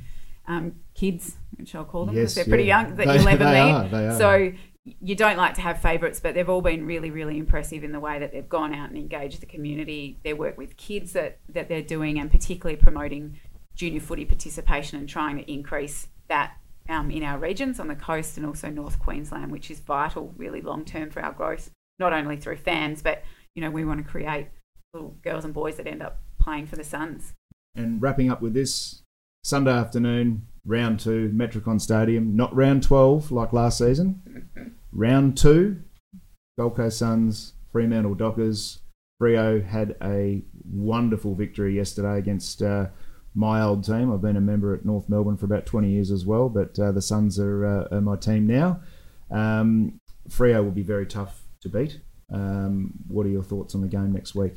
um, 0.46 0.76
kids, 0.94 1.36
which 1.56 1.74
I'll 1.74 1.84
call 1.84 2.06
them 2.06 2.14
because 2.14 2.36
yes, 2.36 2.44
they're 2.44 2.50
pretty 2.50 2.68
yeah. 2.68 2.82
young 2.82 2.96
that 2.96 3.06
they, 3.06 3.18
you'll 3.18 3.28
ever 3.28 3.44
meet. 3.44 3.94
Are, 3.94 4.16
so 4.16 4.52
you 5.00 5.16
don't 5.16 5.36
like 5.36 5.54
to 5.54 5.60
have 5.60 5.80
favourites, 5.80 6.20
but 6.20 6.34
they've 6.34 6.48
all 6.48 6.62
been 6.62 6.86
really, 6.86 7.10
really 7.10 7.38
impressive 7.38 7.82
in 7.82 7.92
the 7.92 8.00
way 8.00 8.18
that 8.20 8.32
they've 8.32 8.48
gone 8.48 8.72
out 8.72 8.88
and 8.88 8.98
engaged 8.98 9.40
the 9.40 9.46
community. 9.46 10.18
Their 10.22 10.36
work 10.36 10.56
with 10.56 10.76
kids 10.76 11.12
that, 11.14 11.38
that 11.48 11.68
they're 11.68 11.82
doing, 11.82 12.20
and 12.20 12.30
particularly 12.30 12.76
promoting 12.76 13.40
junior 13.74 14.00
footy 14.00 14.24
participation 14.24 14.98
and 14.98 15.08
trying 15.08 15.36
to 15.36 15.52
increase 15.52 16.08
that 16.28 16.54
um, 16.88 17.10
in 17.10 17.22
our 17.22 17.38
regions 17.38 17.80
on 17.80 17.88
the 17.88 17.94
coast 17.94 18.36
and 18.36 18.46
also 18.46 18.68
North 18.68 18.98
Queensland, 18.98 19.52
which 19.52 19.70
is 19.70 19.80
vital, 19.80 20.34
really 20.36 20.60
long 20.60 20.84
term 20.84 21.10
for 21.10 21.20
our 21.22 21.32
growth, 21.32 21.70
not 21.98 22.12
only 22.12 22.36
through 22.36 22.56
fans, 22.56 23.02
but 23.02 23.22
you 23.54 23.62
know 23.62 23.70
we 23.70 23.84
want 23.84 24.04
to 24.04 24.10
create 24.10 24.48
little 24.92 25.16
girls 25.22 25.44
and 25.44 25.54
boys 25.54 25.76
that 25.76 25.86
end 25.86 26.02
up 26.02 26.18
playing 26.40 26.66
for 26.66 26.76
the 26.76 26.84
Suns. 26.84 27.34
And 27.74 28.00
wrapping 28.00 28.30
up 28.30 28.40
with 28.40 28.54
this 28.54 29.02
Sunday 29.44 29.72
afternoon, 29.72 30.46
round 30.64 31.00
two, 31.00 31.30
Metricon 31.34 31.80
Stadium, 31.80 32.36
not 32.36 32.54
round 32.54 32.82
12 32.82 33.30
like 33.30 33.52
last 33.52 33.78
season. 33.78 34.48
round 34.92 35.36
two, 35.36 35.82
Gold 36.58 36.76
Coast 36.76 36.98
Suns, 36.98 37.52
Fremantle 37.70 38.14
Dockers. 38.14 38.78
Freo 39.20 39.64
had 39.64 39.96
a 40.02 40.42
wonderful 40.70 41.34
victory 41.34 41.74
yesterday 41.74 42.18
against 42.18 42.62
uh, 42.62 42.86
my 43.36 43.60
old 43.60 43.84
team. 43.84 44.10
I've 44.10 44.22
been 44.22 44.36
a 44.36 44.40
member 44.40 44.74
at 44.74 44.84
North 44.84 45.08
Melbourne 45.08 45.36
for 45.36 45.44
about 45.44 45.66
20 45.66 45.90
years 45.90 46.10
as 46.10 46.24
well, 46.24 46.48
but 46.48 46.78
uh, 46.78 46.90
the 46.90 47.02
Suns 47.02 47.38
are, 47.38 47.64
uh, 47.64 47.96
are, 47.96 48.00
my 48.00 48.16
team 48.16 48.46
now. 48.46 48.80
Um, 49.30 50.00
Freo 50.28 50.64
will 50.64 50.70
be 50.70 50.82
very 50.82 51.06
tough 51.06 51.42
to 51.60 51.68
beat. 51.68 52.00
Um, 52.32 52.94
what 53.06 53.26
are 53.26 53.28
your 53.28 53.42
thoughts 53.42 53.74
on 53.74 53.82
the 53.82 53.88
game 53.88 54.12
next 54.12 54.34
week? 54.34 54.54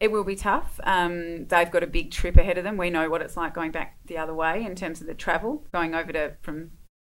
It 0.00 0.10
will 0.10 0.24
be 0.24 0.34
tough. 0.34 0.80
Um, 0.82 1.46
they've 1.46 1.70
got 1.70 1.82
a 1.82 1.86
big 1.86 2.10
trip 2.10 2.36
ahead 2.36 2.58
of 2.58 2.64
them. 2.64 2.76
We 2.76 2.90
know 2.90 3.08
what 3.08 3.20
it's 3.20 3.36
like 3.36 3.54
going 3.54 3.70
back 3.70 3.98
the 4.06 4.16
other 4.16 4.34
way 4.34 4.64
in 4.64 4.74
terms 4.74 5.00
of 5.00 5.06
the 5.06 5.14
travel, 5.14 5.66
going 5.72 5.94
over 5.94 6.12
to 6.12 6.34
from 6.40 6.70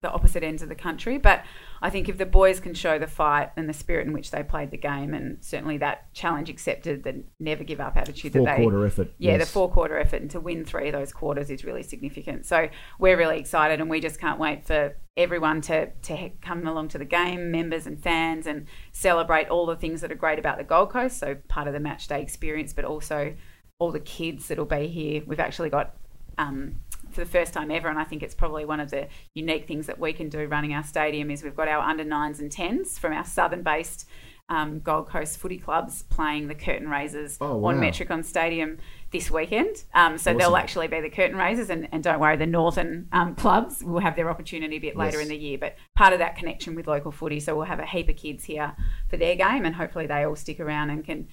the 0.06 0.12
opposite 0.12 0.42
ends 0.42 0.62
of 0.62 0.68
the 0.68 0.75
country. 0.75 1.18
But 1.18 1.44
I 1.82 1.90
think 1.90 2.08
if 2.08 2.16
the 2.16 2.26
boys 2.26 2.60
can 2.60 2.75
show 2.75 2.98
the 2.98 3.06
fight 3.06 3.50
and 3.56 3.68
the 3.68 3.72
spirit 3.72 4.06
in 4.06 4.12
which 4.12 4.30
they 4.30 4.42
played 4.42 4.70
the 4.70 4.76
game, 4.76 5.14
and 5.14 5.44
certainly 5.44 5.78
that 5.78 6.12
challenge 6.14 6.48
accepted, 6.48 7.02
the 7.02 7.25
never 7.40 7.64
give 7.64 7.80
up 7.80 7.96
attitude 7.96 8.32
Four 8.32 8.46
that 8.46 8.56
they 8.56 8.62
quarter 8.62 8.86
effort. 8.86 9.12
yeah, 9.18 9.32
yes. 9.32 9.46
the 9.46 9.52
four 9.52 9.70
quarter 9.70 9.98
effort 9.98 10.22
and 10.22 10.30
to 10.30 10.40
win 10.40 10.64
three 10.64 10.88
of 10.88 10.92
those 10.92 11.12
quarters 11.12 11.50
is 11.50 11.64
really 11.64 11.82
significant. 11.82 12.46
So 12.46 12.68
we're 12.98 13.16
really 13.16 13.38
excited 13.38 13.80
and 13.80 13.90
we 13.90 14.00
just 14.00 14.20
can't 14.20 14.38
wait 14.38 14.64
for 14.64 14.96
everyone 15.16 15.60
to, 15.62 15.90
to 16.02 16.30
come 16.40 16.66
along 16.66 16.88
to 16.88 16.98
the 16.98 17.04
game, 17.04 17.50
members 17.50 17.86
and 17.86 18.00
fans, 18.00 18.46
and 18.46 18.66
celebrate 18.92 19.48
all 19.48 19.66
the 19.66 19.76
things 19.76 20.00
that 20.02 20.12
are 20.12 20.16
great 20.16 20.38
about 20.38 20.58
the 20.58 20.64
Gold 20.64 20.90
Coast. 20.90 21.18
So 21.18 21.36
part 21.48 21.66
of 21.66 21.75
the 21.75 21.80
match 21.80 22.06
day 22.06 22.22
experience, 22.22 22.72
but 22.72 22.84
also 22.84 23.34
all 23.78 23.92
the 23.92 24.00
kids 24.00 24.48
that'll 24.48 24.64
be 24.64 24.86
here. 24.86 25.22
We've 25.26 25.40
actually 25.40 25.70
got. 25.70 25.96
Um, 26.38 26.80
for 27.16 27.25
the 27.25 27.30
first 27.30 27.52
time 27.52 27.70
ever, 27.70 27.88
and 27.88 27.99
I 27.99 28.04
think 28.04 28.23
it's 28.23 28.35
probably 28.35 28.64
one 28.64 28.78
of 28.78 28.90
the 28.90 29.08
unique 29.35 29.66
things 29.66 29.87
that 29.87 29.99
we 29.99 30.12
can 30.12 30.28
do 30.28 30.46
running 30.46 30.73
our 30.75 30.85
stadium 30.85 31.30
is 31.30 31.42
we've 31.42 31.56
got 31.56 31.66
our 31.66 31.82
under 31.82 32.04
nines 32.04 32.38
and 32.38 32.52
tens 32.52 32.99
from 32.99 33.12
our 33.12 33.25
southern-based 33.25 34.06
um, 34.49 34.78
Gold 34.78 35.08
Coast 35.08 35.38
footy 35.38 35.58
clubs 35.58 36.02
playing 36.04 36.46
the 36.46 36.54
curtain 36.54 36.88
raisers 36.88 37.37
Oh, 37.40 37.64
on 37.64 37.80
wow. 37.80 37.82
Metricon 37.82 38.25
Stadium 38.25 38.78
this 39.11 39.28
weekend. 39.28 39.82
Um, 39.92 40.18
so 40.18 40.30
Awesome. 40.30 40.38
they'll 40.38 40.56
actually 40.56 40.87
be 40.87 41.00
the 41.00 41.11
curtain 41.11 41.37
raisers, 41.37 41.68
and, 41.70 41.88
and 41.90 42.00
don't 42.04 42.20
worry, 42.20 42.37
the 42.37 42.46
northern 42.46 43.08
um, 43.12 43.35
clubs 43.35 43.82
will 43.82 43.99
have 44.00 44.14
their 44.14 44.30
opportunity 44.30 44.76
a 44.76 44.78
bit 44.78 44.96
later 44.96 45.16
Yes. 45.18 45.26
in 45.26 45.28
the 45.30 45.37
year. 45.38 45.58
But 45.58 45.75
part 45.96 46.12
of 46.12 46.20
that 46.20 46.37
connection 46.37 46.76
with 46.76 46.87
local 46.87 47.11
footy, 47.11 47.40
so 47.40 47.56
we'll 47.56 47.64
have 47.64 47.80
a 47.80 47.87
heap 47.87 48.08
of 48.08 48.16
kids 48.16 48.44
here 48.44 48.76
for 49.08 49.16
their 49.16 49.35
game, 49.35 49.64
and 49.64 49.75
hopefully 49.75 50.06
they 50.06 50.23
all 50.25 50.37
stick 50.37 50.61
around 50.61 50.90
and 50.90 51.04
can 51.04 51.26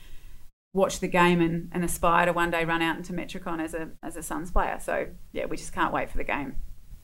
watch 0.74 1.00
the 1.00 1.08
game 1.08 1.40
and, 1.40 1.70
and 1.72 1.84
aspire 1.84 2.26
to 2.26 2.34
one 2.34 2.52
day 2.52 2.66
run 2.66 2.82
out 2.82 2.98
into 2.98 3.14
Metricon 3.14 3.64
as 3.64 3.74
a 3.74 3.90
as 4.02 4.16
a 4.16 4.24
Suns 4.24 4.52
player. 4.52 4.80
So 4.82 5.08
yeah, 5.32 5.46
we 5.46 5.58
just 5.58 5.74
can't 5.74 5.94
wait 5.94 6.10
for 6.10 6.18
the 6.18 6.24
game. 6.24 6.56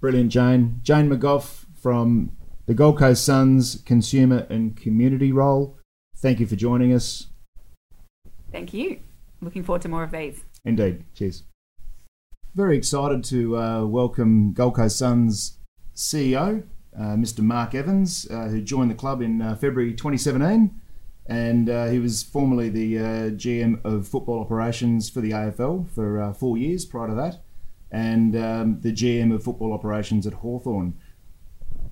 Brilliant, 0.01 0.31
Jane. 0.31 0.79
Jane 0.81 1.09
McGough 1.09 1.65
from 1.81 2.31
the 2.65 2.73
Gold 2.73 2.97
Coast 2.97 3.23
Suns 3.23 3.81
Consumer 3.85 4.47
and 4.49 4.75
Community 4.75 5.31
Role. 5.31 5.77
Thank 6.17 6.39
you 6.39 6.47
for 6.47 6.55
joining 6.55 6.93
us. 6.93 7.27
Thank 8.51 8.73
you. 8.73 8.99
Looking 9.41 9.63
forward 9.63 9.81
to 9.83 9.89
more 9.89 10.03
of 10.03 10.11
these. 10.11 10.43
Indeed. 10.65 11.05
Cheers. 11.13 11.43
Very 12.55 12.77
excited 12.77 13.23
to 13.25 13.57
uh, 13.57 13.85
welcome 13.85 14.53
Gold 14.53 14.75
Coast 14.75 14.97
Suns 14.97 15.59
CEO, 15.95 16.63
uh, 16.97 17.15
Mr. 17.15 17.39
Mark 17.39 17.75
Evans, 17.75 18.27
uh, 18.29 18.47
who 18.47 18.61
joined 18.61 18.89
the 18.89 18.95
club 18.95 19.21
in 19.21 19.41
uh, 19.41 19.55
February 19.55 19.93
2017. 19.93 20.71
And 21.29 21.69
uh, 21.69 21.85
he 21.87 21.99
was 21.99 22.23
formerly 22.23 22.69
the 22.69 22.97
uh, 22.97 23.03
GM 23.31 23.85
of 23.85 24.07
football 24.07 24.39
operations 24.41 25.09
for 25.09 25.21
the 25.21 25.31
AFL 25.31 25.87
for 25.93 26.19
uh, 26.19 26.33
four 26.33 26.57
years 26.57 26.85
prior 26.85 27.07
to 27.07 27.13
that, 27.13 27.43
and 27.91 28.35
um, 28.35 28.81
the 28.81 28.91
GM 28.91 29.33
of 29.33 29.43
football 29.43 29.71
operations 29.71 30.25
at 30.25 30.33
Hawthorn. 30.33 30.95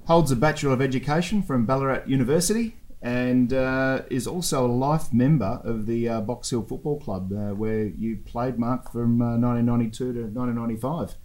Holds 0.08 0.32
a 0.32 0.36
Bachelor 0.36 0.74
of 0.74 0.82
Education 0.82 1.44
from 1.44 1.68
Ballarat 1.68 2.08
University 2.08 2.76
and 3.02 3.54
uh, 3.54 4.02
is 4.10 4.26
also 4.26 4.66
a 4.66 4.72
life 4.72 5.14
member 5.14 5.62
of 5.64 5.86
the 5.86 6.10
uh, 6.10 6.22
Box 6.22 6.50
Hill 6.50 6.64
Football 6.64 7.00
Club, 7.00 7.32
uh, 7.32 7.54
where 7.54 7.86
you 7.86 8.18
played, 8.26 8.58
Mark, 8.58 8.92
from 8.92 9.22
uh, 9.22 9.38
1992 9.38 10.14
to 10.14 10.20
1995. 10.22 11.16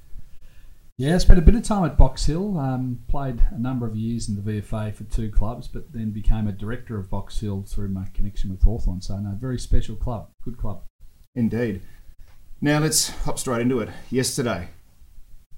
Yeah, 0.99 1.17
spent 1.19 1.39
a 1.39 1.43
bit 1.43 1.55
of 1.55 1.63
time 1.63 1.85
at 1.85 1.97
Box 1.97 2.27
Hill. 2.27 2.59
Um, 2.59 3.01
played 3.09 3.43
a 3.51 3.59
number 3.59 3.87
of 3.87 3.97
years 3.97 4.29
in 4.29 4.37
the 4.37 4.43
VFA 4.43 4.95
for 4.95 5.05
two 5.05 5.31
clubs, 5.31 5.67
but 5.67 5.93
then 5.93 6.11
became 6.11 6.47
a 6.47 6.53
director 6.53 6.99
of 6.99 7.09
Box 7.09 7.41
Hill 7.41 7.65
through 7.67 7.89
my 7.89 8.07
connection 8.13 8.51
with 8.51 8.63
Hawthorn. 8.63 9.01
So, 9.01 9.17
no, 9.17 9.35
very 9.41 9.59
special 9.59 9.97
club. 9.97 10.29
Good 10.45 10.59
club. 10.59 10.83
Indeed. 11.35 11.81
Now 12.61 12.79
let's 12.79 13.09
hop 13.25 13.39
straight 13.39 13.63
into 13.63 13.81
it. 13.81 13.89
Yesterday, 14.11 14.69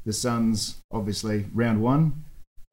the 0.07 0.13
Suns, 0.13 0.81
obviously, 0.91 1.47
round 1.53 1.83
one, 1.83 2.25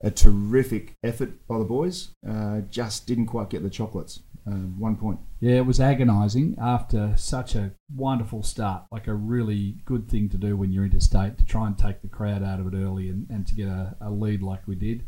a 0.02 0.12
terrific 0.12 0.94
effort 1.04 1.46
by 1.48 1.58
the 1.58 1.66
boys. 1.66 2.10
Uh, 2.28 2.62
just 2.70 3.08
didn't 3.08 3.26
quite 3.26 3.50
get 3.50 3.64
the 3.64 3.70
chocolates. 3.70 4.22
Um, 4.48 4.80
one 4.80 4.96
point. 4.96 5.20
Yeah, 5.40 5.58
it 5.58 5.66
was 5.66 5.80
agonising 5.80 6.56
after 6.60 7.14
such 7.16 7.56
a 7.56 7.72
wonderful 7.96 8.42
start. 8.42 8.86
Like 8.92 9.08
a 9.08 9.14
really 9.14 9.78
good 9.86 10.10
thing 10.10 10.30
to 10.30 10.38
do 10.38 10.58
when 10.58 10.72
you're 10.72 10.86
interstate 10.86 11.38
to 11.38 11.46
try 11.46 11.68
and 11.68 11.78
take 11.78 12.02
the 12.02 12.08
crowd 12.08 12.44
out 12.44 12.60
of 12.60 12.74
it 12.74 12.76
early 12.76 13.10
and, 13.10 13.28
and 13.30 13.46
to 13.48 13.56
get 13.56 13.68
a, 13.68 13.96
a 14.02 14.10
lead 14.10 14.42
like 14.42 14.68
we 14.68 14.76
did. 14.76 15.06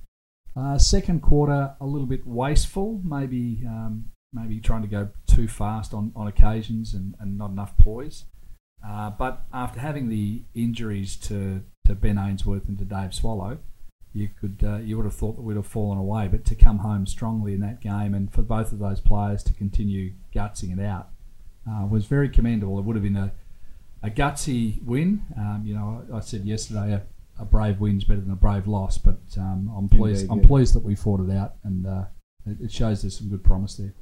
Uh, 0.56 0.78
second 0.78 1.22
quarter, 1.22 1.75
a 1.82 1.86
little 1.86 2.06
bit 2.06 2.28
wasteful, 2.28 3.02
maybe 3.04 3.63
um, 3.66 4.06
maybe 4.34 4.60
trying 4.60 4.82
to 4.82 4.88
go 4.88 5.10
too 5.28 5.48
fast 5.48 5.94
on, 5.94 6.12
on 6.16 6.28
occasions 6.28 6.94
and, 6.94 7.16
and 7.20 7.38
not 7.38 7.52
enough 7.52 7.78
poise. 7.78 8.25
Uh, 8.86 9.10
but 9.10 9.46
after 9.54 9.80
having 9.80 10.10
the 10.10 10.44
injuries 10.54 11.16
to, 11.16 11.62
to 11.86 11.96
Ben 11.96 12.18
Ainsworth 12.18 12.68
and 12.68 12.78
to 12.80 12.86
Dave 12.86 13.13
Swallow, 13.13 13.60
you 14.13 14.29
could 14.39 14.63
uh, 14.63 14.77
you 14.77 14.96
would 14.98 15.05
have 15.05 15.15
thought 15.15 15.36
that 15.36 15.41
we'd 15.41 15.55
have 15.55 15.67
fallen 15.67 15.98
away. 15.98 16.27
But 16.27 16.46
to 16.46 16.55
come 16.55 16.79
home 16.79 17.05
strongly 17.05 17.53
in 17.53 17.60
that 17.62 17.82
game 17.82 18.13
and 18.13 18.32
for 18.32 18.41
both 18.41 18.72
of 18.72 18.79
those 18.79 19.00
players 19.00 19.43
to 19.43 19.53
continue 19.53 20.13
gutsing 20.34 20.77
it 20.77 20.84
out 20.84 21.10
uh, 21.70 21.86
was 21.86 22.05
very 22.05 22.29
commendable. 22.29 22.77
It 22.79 22.86
would 22.86 22.96
have 22.96 23.03
been 23.03 23.15
a, 23.15 23.32
a 24.01 24.10
gutsy 24.10 24.84
win. 24.84 25.24
Um, 25.38 25.63
you 25.65 25.74
know, 25.74 26.03
I, 26.12 26.17
I 26.17 26.20
said 26.20 26.46
yesterday 26.46 26.93
a, 26.93 27.41
a 27.41 27.46
brave 27.46 27.79
win's 27.79 28.03
better 28.03 28.22
than 28.22 28.32
a 28.32 28.36
brave 28.36 28.67
loss, 28.67 28.98
but 28.98 29.20
um, 29.38 29.72
I'm 29.75 29.89
pleased. 29.89 30.22
Indeed, 30.22 30.32
I'm 30.32 30.39
yeah. 30.41 30.48
pleased 30.48 30.75
that 30.75 30.84
we 30.84 30.96
fought 30.96 31.20
it 31.22 31.36
out, 31.36 31.55
and 31.63 31.88
uh, 31.88 32.05
it, 32.46 32.65
it 32.65 32.72
shows 32.72 33.01
there's 33.01 33.17
some 33.17 33.29
good 33.29 33.43
promise 33.43 33.75
there. 33.75 33.93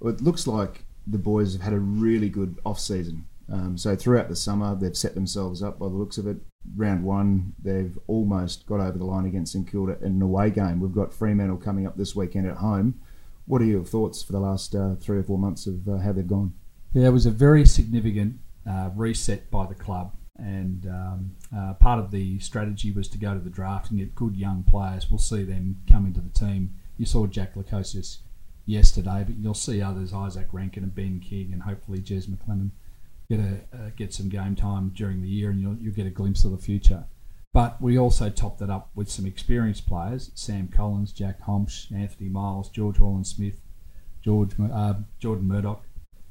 Well, 0.00 0.12
it 0.12 0.20
looks 0.20 0.46
like 0.46 0.84
the 1.06 1.18
boys 1.18 1.52
have 1.54 1.62
had 1.62 1.72
a 1.72 1.78
really 1.78 2.28
good 2.28 2.58
off 2.64 2.80
season. 2.80 3.26
Um, 3.50 3.76
so 3.76 3.96
throughout 3.96 4.28
the 4.28 4.36
summer, 4.36 4.76
they've 4.76 4.96
set 4.96 5.14
themselves 5.14 5.62
up 5.62 5.78
by 5.78 5.88
the 5.88 5.94
looks 5.94 6.18
of 6.18 6.26
it. 6.26 6.36
Round 6.76 7.04
one, 7.04 7.54
they've 7.60 7.98
almost 8.06 8.66
got 8.66 8.80
over 8.80 8.96
the 8.96 9.04
line 9.04 9.26
against 9.26 9.52
St 9.52 9.70
Kilda 9.70 9.96
in 10.00 10.12
an 10.12 10.22
away 10.22 10.50
game. 10.50 10.78
We've 10.78 10.94
got 10.94 11.12
Fremantle 11.12 11.56
coming 11.56 11.86
up 11.86 11.96
this 11.96 12.14
weekend 12.14 12.46
at 12.46 12.58
home. 12.58 13.00
What 13.46 13.62
are 13.62 13.66
your 13.66 13.84
thoughts 13.84 14.22
for 14.22 14.32
the 14.32 14.40
last 14.40 14.74
uh, 14.74 14.94
three 15.00 15.18
or 15.18 15.22
four 15.22 15.38
months 15.38 15.66
of 15.66 15.88
uh, 15.88 15.98
how 15.98 16.12
they've 16.12 16.26
gone? 16.26 16.54
Yeah, 16.92 17.06
it 17.06 17.12
was 17.12 17.26
a 17.26 17.30
very 17.30 17.66
significant 17.66 18.38
uh, 18.68 18.90
reset 18.94 19.50
by 19.50 19.66
the 19.66 19.74
club, 19.74 20.14
and 20.36 20.86
um, 20.86 21.36
uh, 21.56 21.74
part 21.74 21.98
of 21.98 22.10
the 22.10 22.38
strategy 22.40 22.92
was 22.92 23.08
to 23.08 23.18
go 23.18 23.34
to 23.34 23.40
the 23.40 23.50
draft 23.50 23.90
and 23.90 23.98
get 23.98 24.14
good 24.14 24.36
young 24.36 24.62
players. 24.62 25.10
We'll 25.10 25.18
see 25.18 25.42
them 25.42 25.80
come 25.90 26.06
into 26.06 26.20
the 26.20 26.30
team. 26.30 26.74
You 26.98 27.06
saw 27.06 27.26
Jack 27.26 27.54
Lukosius 27.54 28.18
yesterday, 28.66 29.24
but 29.26 29.36
you'll 29.36 29.54
see 29.54 29.82
others, 29.82 30.12
Izak 30.12 30.48
Rankine 30.52 30.84
and 30.84 30.94
Ben 30.94 31.20
King, 31.20 31.50
and 31.52 31.62
hopefully 31.62 32.00
Jez 32.00 32.28
McLennan 32.28 32.70
get 33.30 33.40
a 33.40 33.60
uh, 33.72 33.90
get 33.96 34.12
some 34.12 34.28
game 34.28 34.56
time 34.56 34.92
during 34.94 35.22
the 35.22 35.28
year, 35.28 35.50
and 35.50 35.60
you'll, 35.60 35.76
you'll 35.76 35.94
get 35.94 36.06
a 36.06 36.10
glimpse 36.10 36.44
of 36.44 36.50
the 36.50 36.58
future. 36.58 37.04
But 37.52 37.80
we 37.80 37.98
also 37.98 38.28
topped 38.28 38.58
that 38.58 38.70
up 38.70 38.90
with 38.94 39.10
some 39.10 39.24
experienced 39.24 39.86
players: 39.86 40.30
Sam 40.34 40.68
Collins, 40.68 41.12
Jack 41.12 41.40
Hombsch, 41.42 41.90
Anthony 41.92 42.28
Miles, 42.28 42.68
George 42.68 42.98
Horlin-Smith, 42.98 43.60
George 44.22 44.52
uh, 44.60 44.94
Jordan 45.18 45.48
Murdoch, 45.48 45.84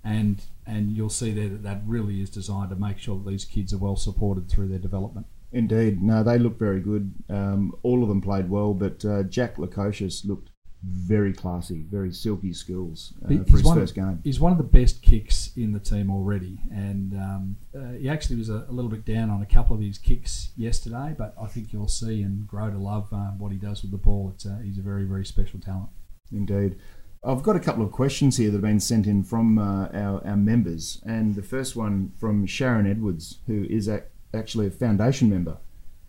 and 0.03 0.43
and 0.67 0.91
you'll 0.91 1.09
see 1.09 1.31
there 1.31 1.49
that 1.49 1.63
that 1.63 1.81
really 1.85 2.21
is 2.21 2.29
designed 2.29 2.69
to 2.69 2.75
make 2.75 2.99
sure 2.99 3.17
that 3.17 3.29
these 3.29 3.45
kids 3.45 3.73
are 3.73 3.77
well 3.77 3.95
supported 3.95 4.49
through 4.49 4.67
their 4.67 4.79
development. 4.79 5.25
Indeed, 5.51 6.03
no, 6.03 6.21
they 6.21 6.37
look 6.37 6.59
very 6.59 6.79
good. 6.79 7.11
Um, 7.27 7.73
all 7.81 8.03
of 8.03 8.09
them 8.09 8.21
played 8.21 8.49
well, 8.49 8.75
but 8.75 9.03
uh, 9.03 9.23
Jack 9.23 9.55
Lukosius 9.55 10.23
looked 10.23 10.48
very 10.83 11.33
classy, 11.33 11.86
very 11.89 12.12
silky 12.12 12.53
skills 12.53 13.13
uh, 13.25 13.43
for 13.50 13.57
his 13.57 13.71
first 13.74 13.95
game. 13.95 14.21
He's 14.24 14.39
one 14.39 14.51
of 14.51 14.57
the 14.57 14.63
best 14.63 15.01
kicks 15.01 15.51
in 15.57 15.74
the 15.74 15.79
team 15.79 16.09
already, 16.09 16.59
and 16.71 17.13
um, 17.13 17.57
uh, 17.75 17.93
he 18.00 18.07
actually 18.07 18.38
was 18.38 18.50
a, 18.50 18.65
a 18.69 18.71
little 18.71 18.89
bit 18.89 19.05
down 19.05 19.29
on 19.29 19.41
a 19.41 19.45
couple 19.45 19.75
of 19.75 19.81
his 19.81 19.98
kicks 19.98 20.51
yesterday. 20.55 21.13
But 21.17 21.36
I 21.41 21.48
think 21.48 21.74
you'll 21.74 21.89
see 21.89 22.21
and 22.21 22.48
grow 22.48 22.69
to 22.69 22.77
love 22.77 23.09
uh, 23.12 23.31
what 23.38 23.51
he 23.51 23.57
does 23.57 23.81
with 23.81 23.91
the 23.91 23.98
ball. 23.98 24.31
It's 24.33 24.45
a, 24.45 24.59
he's 24.63 24.77
a 24.77 24.81
very 24.81 25.03
very 25.03 25.25
special 25.25 25.59
talent. 25.59 25.89
Indeed. 26.31 26.77
I've 27.21 27.43
got 27.43 27.57
a 27.57 27.59
couple 27.59 27.83
of 27.83 27.91
questions 27.91 28.38
here 28.38 28.50
that 28.50 28.57
have 28.57 28.62
been 28.62 28.79
sent 28.79 29.05
in 29.05 29.25
from 29.25 29.57
uh, 29.57 29.89
our, 29.93 30.25
our 30.25 30.38
members, 30.38 31.01
and 31.05 31.36
the 31.36 31.43
first 31.43 31.75
one 31.75 32.13
from 32.17 32.45
Sharon 32.45 32.89
Edwards, 32.89 33.39
who 33.45 33.65
is 33.69 33.89
ac 33.89 34.03
actually 34.33 34.67
a 34.67 34.71
foundation 34.71 35.29
member. 35.29 35.57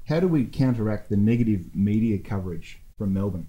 How 0.07 0.21
do 0.21 0.29
we 0.29 0.45
counteract 0.45 1.09
the 1.09 1.17
negative 1.17 1.75
media 1.75 2.19
coverage 2.19 2.81
from 2.97 3.13
Melbourne? 3.13 3.49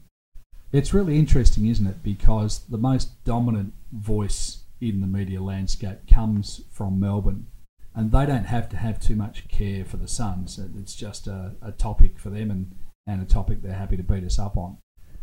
It's 0.71 0.93
really 0.93 1.19
interesting, 1.19 1.65
isn't 1.67 1.85
it? 1.85 2.01
Because 2.01 2.59
the 2.59 2.77
most 2.77 3.23
dominant 3.25 3.73
voice 3.91 4.59
in 4.79 5.01
the 5.01 5.07
media 5.07 5.41
landscape 5.41 6.07
comes 6.07 6.61
from 6.71 6.97
Melbourne, 6.97 7.47
and 7.93 8.11
they 8.11 8.25
don't 8.25 8.45
have 8.45 8.69
to 8.69 8.77
have 8.77 8.97
too 8.97 9.17
much 9.17 9.49
care 9.49 9.83
for 9.83 9.97
the 9.97 10.07
Suns. 10.07 10.57
It's 10.79 10.95
just 10.95 11.27
a, 11.27 11.55
a 11.61 11.73
topic 11.73 12.17
for 12.17 12.29
them 12.29 12.49
and, 12.49 12.75
and 13.05 13.21
a 13.21 13.25
topic 13.25 13.61
they're 13.61 13.73
happy 13.73 13.97
to 13.97 14.03
beat 14.03 14.23
us 14.23 14.39
up 14.39 14.55
on. 14.55 14.77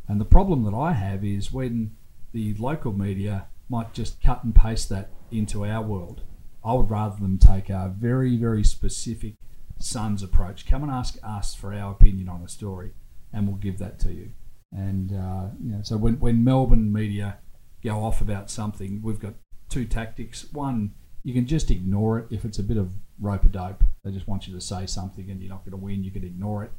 And 0.07 0.21
the 0.21 0.27
problem 0.27 0.65
that 0.65 0.75
I 0.75 0.93
have 0.93 1.25
is 1.25 1.53
when 1.53 1.97
the 2.33 2.55
local 2.55 2.93
media 2.93 3.47
might 3.71 3.95
just 3.95 4.23
cut 4.23 4.45
and 4.45 4.55
paste 4.55 4.91
that 4.91 5.09
into 5.31 5.65
our 5.65 5.83
world. 5.83 6.23
I 6.63 6.75
would 6.75 6.91
rather 6.91 7.19
them 7.19 7.39
take 7.39 7.71
a 7.71 7.93
very, 7.97 8.37
very 8.37 8.65
specific 8.65 9.35
Suns 9.79 10.23
approach. 10.23 10.67
Come 10.67 10.83
and 10.83 10.93
ask 10.93 11.19
us 11.23 11.55
for 11.55 11.73
our 11.73 11.93
opinion 11.93 12.29
on 12.29 12.43
a 12.43 12.49
story, 12.49 12.93
and 13.33 13.47
we'll 13.47 13.57
give 13.57 13.79
that 13.79 13.99
to 14.01 14.13
you. 14.13 14.33
And 14.73 15.13
uh, 15.13 15.49
you 15.63 15.73
know, 15.73 15.81
so 15.83 15.97
when, 15.97 16.21
when 16.21 16.45
Melbourne 16.45 16.93
media 16.93 17.39
go 17.83 18.03
off 18.03 18.21
about 18.21 18.51
something, 18.51 19.01
we've 19.03 19.21
got 19.21 19.35
two 19.69 19.85
tactics. 19.85 20.47
One, 20.53 20.95
you 21.23 21.35
can 21.35 21.47
just 21.47 21.71
ignore 21.71 22.19
it 22.19 22.27
if 22.31 22.45
it's 22.45 22.59
a 22.59 22.63
bit 22.63 22.77
of 22.77 22.93
rope 23.21 23.45
a 23.45 23.49
dope. 23.49 23.85
They 24.05 24.11
just 24.11 24.29
want 24.29 24.47
you 24.47 24.55
to 24.55 24.61
say 24.61 24.87
something 24.87 25.31
and 25.31 25.41
you're 25.41 25.51
not 25.51 25.65
going 25.65 25.79
to 25.79 25.85
win. 25.85 26.05
You 26.05 26.11
can 26.11 26.25
ignore 26.25 26.65
it, 26.65 26.73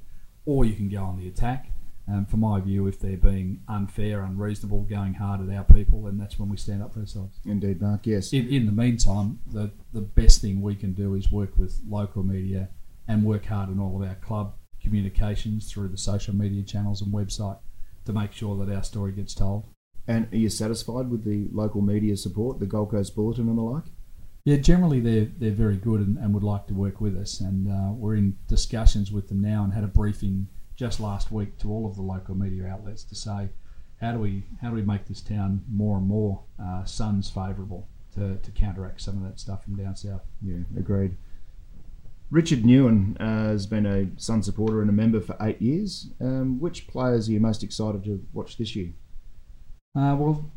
or 0.45 0.65
you 0.65 0.75
can 0.75 0.89
go 0.89 1.03
on 1.03 1.17
the 1.17 1.27
attack. 1.27 1.71
Um, 2.07 2.25
for 2.25 2.37
my 2.37 2.59
view, 2.59 2.87
if 2.87 2.99
they're 2.99 3.17
being 3.17 3.61
unfair, 3.67 4.23
unreasonable, 4.23 4.81
going 4.81 5.13
hard 5.13 5.47
at 5.47 5.55
our 5.55 5.63
people, 5.63 6.03
then 6.03 6.17
that's 6.17 6.39
when 6.39 6.49
we 6.49 6.57
stand 6.57 6.81
up 6.81 6.93
for 6.93 7.01
ourselves. 7.01 7.39
Indeed, 7.45 7.81
Mark. 7.81 8.07
Yes. 8.07 8.33
In, 8.33 8.47
in 8.47 8.65
the 8.65 8.71
meantime, 8.71 9.39
the, 9.45 9.69
the 9.93 10.01
best 10.01 10.41
thing 10.41 10.59
we 10.59 10.73
can 10.73 10.93
do 10.93 11.13
is 11.13 11.31
work 11.31 11.55
with 11.55 11.79
local 11.87 12.23
media 12.23 12.69
and 13.07 13.23
work 13.23 13.45
hard 13.45 13.69
in 13.69 13.79
all 13.79 14.01
of 14.01 14.07
our 14.07 14.15
club 14.15 14.53
communications 14.81 15.71
through 15.71 15.89
the 15.89 15.97
social 15.97 16.33
media 16.33 16.63
channels 16.63 17.01
and 17.01 17.13
website 17.13 17.59
to 18.09 18.19
make 18.19 18.33
sure 18.33 18.57
that 18.57 18.73
our 18.73 18.83
story 18.83 19.11
gets 19.11 19.33
told. 19.33 19.65
And 20.07 20.27
are 20.33 20.37
you 20.37 20.49
satisfied 20.49 21.09
with 21.09 21.23
the 21.23 21.47
local 21.51 21.81
media 21.81 22.17
support, 22.17 22.59
the 22.59 22.65
Gold 22.65 22.91
Coast 22.91 23.15
Bulletin 23.15 23.47
and 23.47 23.57
the 23.57 23.61
like? 23.61 23.83
Yeah, 24.45 24.57
generally 24.57 24.99
they're 24.99 25.27
they're 25.37 25.51
very 25.51 25.77
good 25.77 26.01
and, 26.01 26.17
and 26.17 26.33
would 26.33 26.43
like 26.43 26.65
to 26.67 26.73
work 26.73 26.99
with 26.99 27.15
us, 27.15 27.39
and 27.39 27.69
uh, 27.69 27.91
we're 27.91 28.15
in 28.15 28.37
discussions 28.47 29.11
with 29.11 29.27
them 29.27 29.41
now 29.41 29.63
and 29.63 29.73
had 29.73 29.83
a 29.83 29.87
briefing 29.87 30.47
just 30.75 30.99
last 30.99 31.31
week 31.31 31.57
to 31.59 31.69
all 31.69 31.85
of 31.85 31.95
the 31.95 32.01
local 32.01 32.35
media 32.35 32.65
outlets 32.65 33.03
to 33.03 33.13
say 33.13 33.49
how 33.99 34.13
do 34.13 34.19
we 34.19 34.43
how 34.61 34.69
do 34.69 34.75
we 34.75 34.81
make 34.81 35.05
this 35.05 35.21
town 35.21 35.61
more 35.69 35.97
and 35.97 36.07
more 36.07 36.41
uh, 36.61 36.85
Suns 36.85 37.29
favourable 37.29 37.87
to, 38.15 38.37
to 38.37 38.51
counteract 38.51 39.01
some 39.01 39.17
of 39.17 39.23
that 39.23 39.39
stuff 39.39 39.63
from 39.63 39.75
down 39.75 39.95
south. 39.95 40.21
Yeah, 40.41 40.63
agreed. 40.77 41.15
Richard 42.31 42.63
Newen 42.63 43.19
uh, 43.19 43.49
has 43.49 43.65
been 43.65 43.85
a 43.85 44.07
Sun 44.19 44.43
supporter 44.43 44.81
and 44.81 44.89
a 44.89 44.93
member 44.93 45.19
for 45.19 45.35
eight 45.41 45.61
years. 45.61 46.11
Um, 46.21 46.59
which 46.59 46.87
players 46.87 47.27
are 47.27 47.31
you 47.31 47.39
most 47.39 47.63
excited 47.63 48.03
to 48.03 48.23
watch 48.33 48.57
this 48.57 48.75
year? 48.75 48.89
Uh, 49.95 50.15
well, 50.15 50.51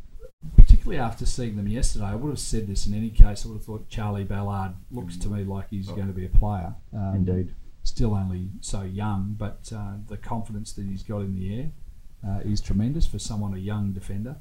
particularly 0.56 0.98
after 0.98 1.24
seeing 1.24 1.56
them 1.56 1.68
yesterday, 1.68 2.06
I 2.06 2.14
would 2.14 2.28
have 2.28 2.38
said 2.38 2.66
this 2.66 2.86
in 2.86 2.94
any 2.94 3.08
case. 3.08 3.44
I 3.44 3.48
would 3.48 3.56
have 3.56 3.64
thought 3.64 3.88
Charlie 3.88 4.24
Ballard 4.24 4.74
looks 4.90 5.16
to 5.18 5.28
me 5.28 5.44
like 5.44 5.68
he's 5.70 5.88
going 5.88 6.08
to 6.08 6.12
be 6.12 6.26
a 6.26 6.28
player. 6.28 6.74
Um, 6.94 7.26
Indeed. 7.26 7.54
Still 7.84 8.14
only 8.14 8.50
so 8.60 8.82
young, 8.82 9.34
but 9.36 9.72
uh, 9.74 9.94
the 10.08 10.16
confidence 10.16 10.72
that 10.74 10.84
he's 10.86 11.02
got 11.02 11.20
in 11.20 11.34
the 11.34 11.58
air 11.58 11.70
uh, 12.26 12.40
is 12.44 12.60
tremendous 12.60 13.06
for 13.06 13.18
someone 13.18 13.54
a 13.54 13.58
young 13.58 13.92
defender. 13.92 14.36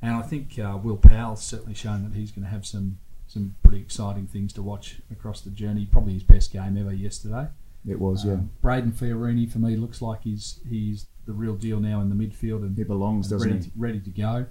And 0.00 0.14
I 0.14 0.22
think 0.22 0.58
uh, 0.58 0.78
Will 0.82 0.96
Powell's 0.96 1.42
certainly 1.42 1.74
shown 1.74 2.04
that 2.04 2.16
he's 2.16 2.30
going 2.30 2.44
to 2.44 2.50
have 2.50 2.64
some 2.64 2.98
some 3.36 3.54
pretty 3.62 3.80
exciting 3.82 4.26
things 4.26 4.52
to 4.54 4.62
watch 4.62 5.00
across 5.12 5.40
the 5.42 5.50
journey. 5.50 5.86
Probably 5.90 6.14
his 6.14 6.22
best 6.22 6.52
game 6.52 6.76
ever 6.78 6.92
yesterday. 6.92 7.48
It 7.86 8.00
was, 8.00 8.24
yeah. 8.24 8.32
Um, 8.32 8.50
Brayden 8.64 8.92
Fiorini 8.92 9.50
for 9.50 9.58
me 9.58 9.76
looks 9.76 10.00
like 10.02 10.22
he's 10.22 10.60
he's 10.68 11.06
the 11.26 11.32
real 11.32 11.54
deal 11.54 11.78
now 11.80 12.00
in 12.00 12.08
the 12.08 12.14
midfield 12.16 12.62
and 12.62 12.76
He 12.76 12.84
belongs, 12.84 13.28
doesn't 13.28 13.48
ready 13.48 13.62
he? 13.64 13.70
to, 13.70 13.76
ready 13.76 14.00
to 14.00 14.10
go. 14.10 14.46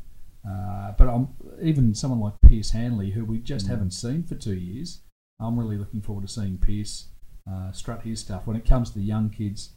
Uh, 0.48 0.92
but 0.98 1.08
I'm, 1.10 1.30
even 1.62 1.96
someone 1.96 2.20
like 2.20 2.34
Pearce 2.42 2.72
Hanley, 2.72 3.12
who 3.12 3.26
we 3.26 3.40
Mm. 3.40 3.44
just 3.44 3.68
haven't 3.68 3.92
seen 3.92 4.24
for 4.24 4.36
two 4.36 4.54
years, 4.56 5.02
I'm 5.40 5.58
really 5.60 5.78
looking 5.78 6.02
forward 6.02 6.22
to 6.28 6.32
seeing 6.32 6.58
Pearce 6.60 7.08
uh, 7.52 7.72
strut 7.72 8.04
his 8.04 8.20
stuff. 8.20 8.46
When 8.46 8.56
it 8.56 8.66
comes 8.66 8.90
to 8.92 9.00
the 9.00 9.04
young 9.06 9.30
kids, 9.30 9.72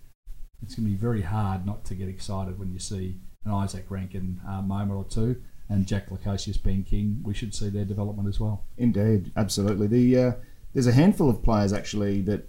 it's 0.62 0.75
going 0.75 0.87
to 0.87 0.91
be 0.93 0.97
very 0.97 1.23
hard 1.23 1.65
not 1.65 1.85
to 1.87 1.95
get 1.95 2.09
excited 2.09 2.59
when 2.59 2.71
you 2.73 2.79
see 2.79 3.17
an 3.45 3.53
Izak 3.53 3.85
Rankine 3.88 4.41
uh, 4.47 4.61
moment 4.62 4.99
or 4.99 5.05
two 5.05 5.41
and 5.68 5.87
Jack 5.87 6.08
Lukosius 6.10 6.62
Ben 6.62 6.82
King. 6.82 7.20
We 7.22 7.34
should 7.34 7.54
see 7.54 7.68
their 7.68 7.84
development 7.84 8.28
as 8.28 8.40
well. 8.40 8.64
Indeed, 8.76 9.32
absolutely. 9.37 9.87
The 9.87 10.18
uh, 10.18 10.32
there's 10.72 10.87
a 10.87 10.92
handful 10.92 11.28
of 11.28 11.42
players 11.42 11.72
actually 11.72 12.20
that 12.22 12.48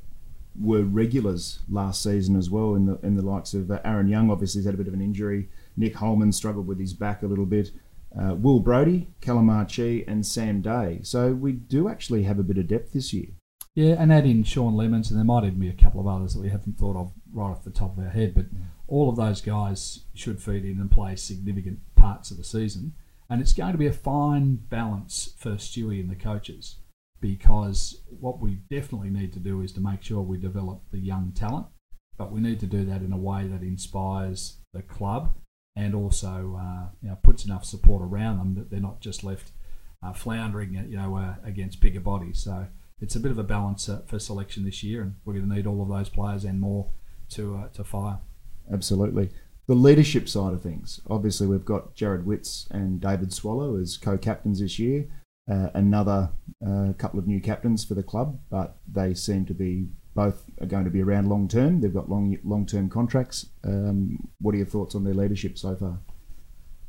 were 0.60 0.84
regulars 0.84 1.60
last 1.70 2.04
season 2.04 2.36
as 2.36 2.50
well. 2.50 2.76
In 2.76 2.86
the 2.86 3.00
in 3.04 3.16
the 3.16 3.22
likes 3.22 3.54
of 3.54 3.72
uh, 3.72 3.80
Aaron 3.84 4.08
Young, 4.08 4.30
obviously 4.30 4.60
he's 4.60 4.66
had 4.66 4.76
a 4.76 4.78
bit 4.78 4.88
of 4.88 4.94
an 4.94 5.02
injury. 5.02 5.50
Nick 5.78 5.96
Holman 5.96 6.32
struggled 6.32 6.68
with 6.68 6.80
his 6.80 6.94
back 6.94 7.24
a 7.24 7.28
little 7.28 7.46
bit. 7.46 7.72
Uh, 8.20 8.34
Will 8.34 8.60
Brodie, 8.60 9.08
Calamar 9.22 9.66
Chi, 9.66 10.04
and 10.08 10.26
Sam 10.26 10.62
Day. 10.62 11.00
So 11.04 11.32
we 11.32 11.52
do 11.52 11.88
actually 11.88 12.24
have 12.24 12.40
a 12.40 12.44
bit 12.44 12.58
of 12.58 12.68
depth 12.68 12.94
this 12.94 13.14
year. 13.14 13.28
Yeah, 13.76 13.96
and 14.00 14.12
add 14.12 14.26
in 14.26 14.44
Sean 14.44 14.74
Lemmens, 14.74 15.10
and 15.10 15.18
there 15.18 15.24
might 15.24 15.46
even 15.46 15.60
be 15.60 15.70
a 15.70 15.74
couple 15.74 16.02
of 16.02 16.08
others 16.08 16.34
that 16.34 16.42
we 16.42 16.50
haven't 16.50 16.80
thought 16.80 16.96
of 16.96 17.12
right 17.32 17.52
off 17.52 17.64
the 17.64 17.70
top 17.70 17.98
of 17.98 18.04
our 18.04 18.10
head. 18.10 18.34
But 18.34 18.48
all 18.88 19.10
of 19.10 19.16
those 19.16 19.42
guys 19.42 20.06
should 20.16 20.42
feed 20.42 20.66
in 20.66 20.82
and 20.82 20.90
play 20.90 21.16
significant 21.16 21.80
parts 21.96 22.32
of 22.32 22.38
the 22.38 22.44
season. 22.44 22.94
And 23.30 23.42
it's 23.42 23.54
going 23.54 23.74
to 23.74 23.78
be 23.78 23.88
a 23.88 23.94
fine 23.94 24.56
balance 24.56 25.34
for 25.38 25.52
Stewie 25.52 26.00
and 26.00 26.10
the 26.10 26.16
coaches 26.16 26.78
because 27.22 28.02
what 28.20 28.40
we 28.40 28.60
definitely 28.72 29.10
need 29.10 29.34
to 29.34 29.40
do 29.40 29.62
is 29.62 29.72
to 29.74 29.82
make 29.82 30.02
sure 30.02 30.22
we 30.22 30.38
develop 30.38 30.82
the 30.92 31.00
young 31.00 31.32
talent, 31.34 31.68
but 32.18 32.32
we 32.32 32.40
need 32.40 32.60
to 32.62 32.66
do 32.66 32.86
that 32.86 33.02
in 33.02 33.12
a 33.12 33.18
way 33.18 33.48
that 33.48 33.62
inspires 33.62 34.58
the 34.74 34.82
club 34.82 35.34
and 35.76 35.94
also 35.94 36.60
uh, 36.60 36.88
you 37.02 37.10
know, 37.10 37.18
puts 37.22 37.46
enough 37.46 37.66
support 37.66 38.02
around 38.02 38.38
them 38.40 38.56
that 38.56 38.72
they're 38.72 38.80
not 38.80 39.02
just 39.02 39.24
left 39.24 39.52
uh, 40.02 40.14
floundering 40.14 40.74
you 40.74 40.98
know, 40.98 41.16
uh, 41.16 41.36
against 41.44 41.82
bigger 41.82 42.00
bodies. 42.00 42.40
So 42.40 42.68
it's 43.02 43.16
a 43.16 43.20
bit 43.20 43.32
of 43.32 43.38
a 43.38 43.44
balance 43.44 43.88
uh, 43.90 44.02
for 44.08 44.20
selection 44.20 44.66
this 44.66 44.84
year, 44.84 45.02
and 45.02 45.16
we're 45.24 45.34
going 45.34 45.48
to 45.48 45.56
need 45.56 45.68
all 45.68 45.82
of 45.82 45.90
those 45.90 46.10
players 46.10 46.44
and 46.44 46.60
more 46.60 46.92
to 47.30 47.58
uh, 47.58 47.68
to 47.70 47.84
fire. 47.84 48.20
Absolutely. 48.72 49.30
The 49.70 49.76
leadership 49.76 50.28
side 50.28 50.54
of 50.54 50.64
things. 50.64 51.00
Obviously, 51.12 51.46
we've 51.46 51.64
got 51.64 51.96
Jarrod 51.96 52.24
Witts 52.24 52.68
and 52.72 53.00
David 53.00 53.32
Swallow 53.32 53.78
as 53.80 53.98
co-captains 53.98 54.62
this 54.62 54.80
year. 54.80 55.06
Uh, 55.48 55.70
another 55.76 56.32
uh, 56.66 56.94
couple 56.98 57.20
of 57.20 57.28
new 57.28 57.40
captains 57.40 57.86
for 57.86 57.94
the 57.94 58.02
club, 58.02 58.40
but 58.50 58.78
they 58.92 59.14
seem 59.14 59.46
to 59.46 59.54
be 59.54 59.90
both 60.16 60.44
are 60.60 60.66
going 60.66 60.86
to 60.86 60.90
be 60.90 61.04
around 61.04 61.30
long 61.30 61.48
term. 61.48 61.82
They've 61.82 61.94
got 61.94 62.10
long 62.10 62.36
long 62.44 62.66
term 62.66 62.90
contracts. 62.90 63.46
Um, 63.64 64.28
what 64.42 64.56
are 64.56 64.58
your 64.58 64.66
thoughts 64.66 64.96
on 64.96 65.04
their 65.04 65.14
leadership 65.14 65.56
so 65.56 65.76
far? 65.76 66.00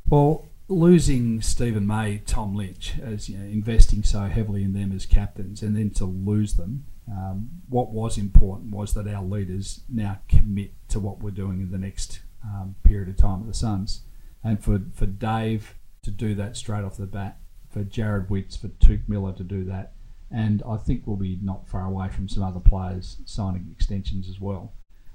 Well, 0.07 0.47
losing 0.67 1.39
Steven 1.39 1.85
May, 1.85 2.23
Tom 2.25 2.55
Lynch, 2.55 2.95
as 2.99 3.29
you 3.29 3.37
know, 3.37 3.45
investing 3.45 4.01
so 4.01 4.21
heavily 4.21 4.63
in 4.63 4.73
them 4.73 4.91
as 4.91 5.05
captains, 5.05 5.61
and 5.61 5.77
then 5.77 5.91
to 5.91 6.05
lose 6.05 6.55
them, 6.55 6.85
um, 7.07 7.47
what 7.69 7.91
was 7.91 8.17
important 8.17 8.71
was 8.71 8.95
that 8.95 9.07
our 9.07 9.21
leaders 9.21 9.81
now 9.87 10.17
commit 10.27 10.71
to 10.89 10.99
what 10.99 11.21
we're 11.21 11.29
doing 11.29 11.61
in 11.61 11.69
the 11.69 11.77
next 11.77 12.21
um, 12.43 12.75
period 12.83 13.09
of 13.09 13.17
time 13.17 13.41
at 13.41 13.47
the 13.47 13.53
Suns, 13.53 14.01
and 14.43 14.63
for 14.63 14.81
for 14.93 15.05
Dave 15.05 15.75
to 16.03 16.11
do 16.11 16.33
that 16.35 16.57
straight 16.57 16.83
off 16.83 16.97
the 16.97 17.05
bat, 17.05 17.37
for 17.69 17.83
Jarrod 17.83 18.29
Witts, 18.29 18.55
for 18.55 18.67
Touk 18.69 19.07
Miller 19.07 19.33
to 19.33 19.43
do 19.43 19.63
that, 19.65 19.93
and 20.31 20.63
I 20.67 20.77
think 20.77 21.03
we'll 21.05 21.17
be 21.17 21.37
not 21.41 21.67
far 21.67 21.85
away 21.85 22.09
from 22.09 22.27
some 22.27 22.43
other 22.43 22.59
players 22.59 23.17
signing 23.25 23.67
extensions 23.71 24.27
as 24.29 24.39
well. 24.39 24.73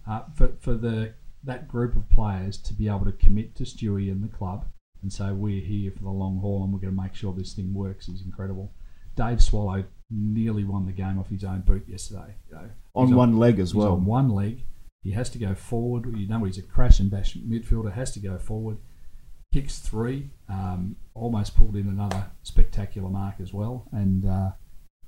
Uh, 0.08 0.22
for 0.34 0.52
for 0.60 0.74
the 0.74 1.14
that 1.44 1.68
group 1.68 1.94
of 1.96 2.08
players 2.10 2.56
to 2.58 2.72
be 2.74 2.88
able 2.88 3.04
to 3.04 3.12
commit 3.12 3.54
to 3.56 3.62
Stewie 3.64 4.10
and 4.10 4.22
the 4.22 4.28
club 4.28 4.64
and 5.02 5.12
say 5.12 5.30
we're 5.30 5.60
here 5.64 5.92
for 5.92 6.02
the 6.02 6.10
long 6.10 6.40
haul 6.40 6.64
and 6.64 6.72
we're 6.72 6.80
going 6.80 6.94
to 6.96 7.00
make 7.00 7.14
sure 7.14 7.32
this 7.32 7.52
thing 7.52 7.72
works 7.72 8.08
is 8.08 8.22
incredible. 8.22 8.72
Dave 9.14 9.40
Swallow 9.40 9.84
nearly 10.10 10.64
won 10.64 10.86
the 10.86 10.92
game 10.92 11.18
off 11.18 11.28
his 11.28 11.44
own 11.44 11.60
boot 11.60 11.84
yesterday. 11.88 12.34
You 12.48 12.54
know, 12.56 12.70
On 12.94 13.06
he's 13.06 13.14
one 13.14 13.38
leg 13.38 13.60
as 13.60 13.74
well. 13.74 13.92
on 13.92 14.04
one 14.04 14.28
leg. 14.30 14.62
He 15.06 15.12
has 15.12 15.30
to 15.30 15.38
go 15.38 15.54
forward. 15.54 16.18
You 16.18 16.26
know 16.26 16.42
he's 16.42 16.58
a 16.58 16.62
crash 16.62 16.98
and 16.98 17.08
bash 17.08 17.36
midfielder. 17.36 17.92
Has 17.92 18.10
to 18.14 18.18
go 18.18 18.38
forward. 18.38 18.78
Kicks 19.54 19.78
three. 19.78 20.30
Um, 20.48 20.96
almost 21.14 21.56
pulled 21.56 21.76
in 21.76 21.88
another 21.88 22.26
spectacular 22.42 23.08
mark 23.08 23.36
as 23.40 23.52
well, 23.52 23.86
and 23.92 24.26
uh, 24.26 24.50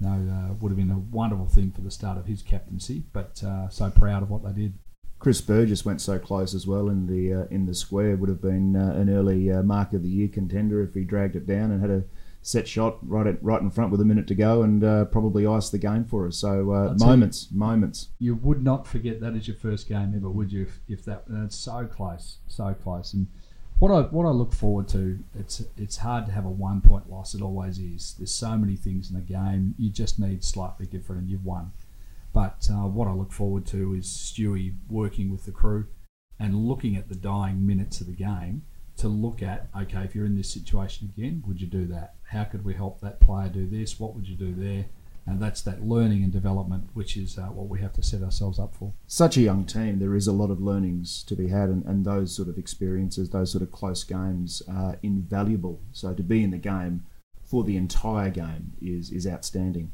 uh, 0.07 0.55
would 0.61 0.71
have 0.71 0.77
been 0.77 0.93
a 0.93 0.99
wonderful 0.99 1.49
thing 1.49 1.73
for 1.73 1.81
the 1.81 1.91
start 1.91 2.17
of 2.17 2.27
his 2.27 2.43
captaincy. 2.43 3.03
But 3.13 3.43
uh, 3.43 3.71
so 3.71 3.91
proud 3.91 4.23
of 4.23 4.31
what 4.31 4.45
they 4.45 4.53
did. 4.53 4.75
Chris 5.19 5.41
Burgess 5.41 5.85
went 5.85 6.01
so 6.01 6.17
close 6.17 6.55
as 6.55 6.65
well 6.65 6.89
in 6.89 7.09
the 7.09 7.35
uh, 7.35 7.47
in 7.51 7.67
the 7.67 7.75
square. 7.75 8.15
Would 8.15 8.29
have 8.29 8.41
been 8.41 8.77
uh, 8.77 8.93
an 8.93 9.11
early 9.11 9.51
uh, 9.51 9.65
mark 9.65 9.95
of 9.95 10.05
the 10.05 10.09
year 10.09 10.29
contender 10.29 10.81
if 10.81 10.95
he 10.95 11.03
dragged 11.03 11.35
it 11.35 11.45
down 11.45 11.73
and 11.73 11.81
had 11.81 11.91
a 11.91 12.05
set 12.43 12.67
shot 12.67 12.99
right 13.07 13.27
at, 13.27 13.43
right 13.43 13.61
in 13.61 13.71
front 13.71 13.91
with 13.91 14.01
a 14.01 14.05
minute 14.05 14.27
to 14.27 14.35
go 14.35 14.63
and 14.63 14.83
uh, 14.83 15.05
probably 15.07 15.47
iced 15.47 15.73
the 15.73 15.79
game 15.79 16.05
for 16.05 16.27
us. 16.27 16.37
So 16.39 16.73
uh, 16.73 16.95
moments, 16.99 17.49
moments. 17.51 18.09
you 18.19 18.35
would 18.37 18.63
not 18.63 18.87
forget 18.87 19.21
that 19.21 19.35
as 19.35 19.49
your 19.49 19.57
first 19.57 19.89
game 19.89 20.15
ever, 20.17 20.31
would 20.31 20.53
you? 20.53 20.63
If, 20.63 20.81
if 20.89 21.05
that 21.05 21.25
and 21.29 21.45
it's 21.45 21.57
so 21.57 21.87
close, 21.87 22.39
so 22.47 22.75
close. 22.75 23.13
And 23.13 23.27
what 23.79 23.93
I 23.93 24.03
what 24.03 24.27
I 24.27 24.31
look 24.31 24.53
forward 24.53 24.89
to, 24.89 25.19
it's 25.39 25.63
it's 25.77 25.99
hard 25.99 26.27
to 26.27 26.33
have 26.33 26.45
a 26.45 26.51
one 26.51 26.81
point 26.81 27.11
loss. 27.11 27.35
It 27.35 27.43
always 27.43 27.79
is. 27.79 28.15
There's 28.19 28.35
so 28.35 28.57
many 28.57 28.77
things 28.77 29.11
in 29.11 29.17
the 29.17 29.23
game. 29.23 29.75
You 29.79 29.91
just 29.91 30.19
need 30.19 30.43
slightly 30.43 30.87
different, 30.87 31.23
and 31.23 31.31
you've 31.31 31.45
won. 31.45 31.73
But 32.33 32.69
uh, 32.71 32.87
what 32.87 33.09
I 33.09 33.13
look 33.13 33.33
forward 33.33 33.67
to 33.67 33.95
is 33.95 34.07
Stewie 34.07 34.75
working 34.89 35.31
with 35.31 35.45
the 35.45 35.53
crew 35.53 35.87
and 36.39 36.55
looking 36.55 36.97
at 36.97 37.09
the 37.09 37.15
dying 37.15 37.67
minutes 37.67 38.01
of 38.01 38.07
the 38.07 38.13
game 38.13 38.63
to 38.97 39.09
look 39.09 39.43
at 39.43 39.69
okay, 39.77 40.03
if 40.03 40.15
you're 40.15 40.27
in 40.27 40.37
this 40.37 40.51
situation 40.51 41.13
again, 41.17 41.43
would 41.47 41.61
you 41.61 41.67
do 41.67 41.87
that? 41.87 42.15
How 42.29 42.45
could 42.45 42.65
we 42.65 42.75
help 42.75 43.01
that 43.01 43.21
player 43.21 43.49
do 43.49 43.67
this? 43.67 43.99
What 43.99 44.15
would 44.15 44.29
you 44.29 44.37
do 44.37 44.55
there? 44.55 44.87
And 45.27 45.41
that's 45.41 45.61
that 45.63 45.83
learning 45.83 46.23
and 46.23 46.33
development, 46.33 46.89
which 46.95 47.17
is 47.17 47.37
uh, 47.37 47.43
what 47.43 47.69
we 47.69 47.81
have 47.81 47.93
to 47.95 48.03
set 48.03 48.23
ourselves 48.23 48.59
up 48.59 48.75
for. 48.75 48.95
Such 49.07 49.37
a 49.37 49.43
young 49.43 49.67
team, 49.67 49.99
there 49.99 50.15
is 50.15 50.27
a 50.27 50.33
lot 50.33 50.51
of 50.51 50.61
learnings 50.61 51.23
to 51.25 51.37
be 51.37 51.49
had, 51.49 51.69
and, 51.69 51.85
and 51.85 52.05
those 52.05 52.35
sort 52.35 52.49
of 52.49 52.57
experiences, 52.57 53.29
those 53.29 53.53
sort 53.53 53.63
of 53.63 53.71
close 53.71 54.05
games, 54.05 54.63
are 54.67 54.97
invaluable. 55.03 55.83
So 55.93 56.15
to 56.15 56.23
be 56.23 56.43
in 56.43 56.51
the 56.51 56.59
game 56.59 57.05
for 57.45 57.63
the 57.63 57.77
entire 57.77 58.31
game 58.31 58.73
is 58.81 59.11
is 59.11 59.27
outstanding. 59.27 59.93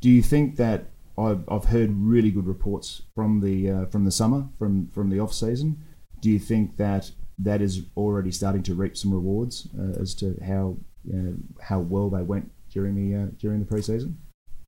Do 0.00 0.08
you 0.08 0.22
think 0.22 0.56
that 0.56 0.90
I've, 1.18 1.44
I've 1.48 1.66
heard 1.66 1.90
really 1.92 2.30
good 2.30 2.46
reports 2.46 3.02
from 3.14 3.40
the 3.40 3.70
uh, 3.70 3.86
from 3.86 4.04
the 4.04 4.12
summer, 4.12 4.48
from 4.58 4.88
from 4.92 5.10
the 5.10 5.18
off 5.18 5.34
season? 5.34 5.82
Do 6.20 6.30
you 6.30 6.38
think 6.38 6.76
that 6.76 7.10
that 7.38 7.60
is 7.60 7.82
already 7.96 8.30
starting 8.30 8.62
to 8.64 8.74
reap 8.74 8.96
some 8.96 9.12
rewards 9.12 9.68
uh, 9.78 10.00
as 10.00 10.14
to 10.14 10.38
how 10.46 10.76
uh, 11.12 11.62
how 11.64 11.80
well 11.80 12.10
they 12.10 12.22
went 12.22 12.50
during 12.70 12.94
the 12.94 13.16
uh, 13.16 13.26
during 13.38 13.60
the 13.60 13.66
preseason? 13.66 14.16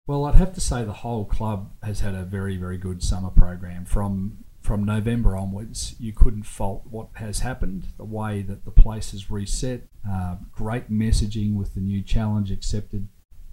Well, 0.07 0.25
I'd 0.25 0.37
have 0.37 0.55
to 0.55 0.61
say 0.61 0.85
the 0.85 0.93
whole 0.93 1.27
club 1.27 1.71
has 1.83 2.01
had 2.01 2.15
a 2.15 2.23
very, 2.23 2.57
very 2.57 2.79
good 2.79 3.03
summer 3.03 3.31
program 3.31 3.85
from 3.85 4.45
from 4.69 4.85
November 4.85 5.35
onwards, 5.35 5.95
you 5.99 6.13
couldn't 6.13 6.43
fault 6.43 6.83
what 6.91 7.09
has 7.15 7.41
happened, 7.41 7.87
the 7.97 8.05
way 8.05 8.43
that 8.43 8.67
the 8.67 8.71
place 8.71 9.13
has 9.13 9.31
reset. 9.31 9.85
Uh, 10.07 10.37
great 10.53 10.91
messaging 10.93 11.55
with 11.55 11.75
the 11.75 11.81
new 11.81 12.03
Challenge 12.03 12.51
Accepted 12.51 13.09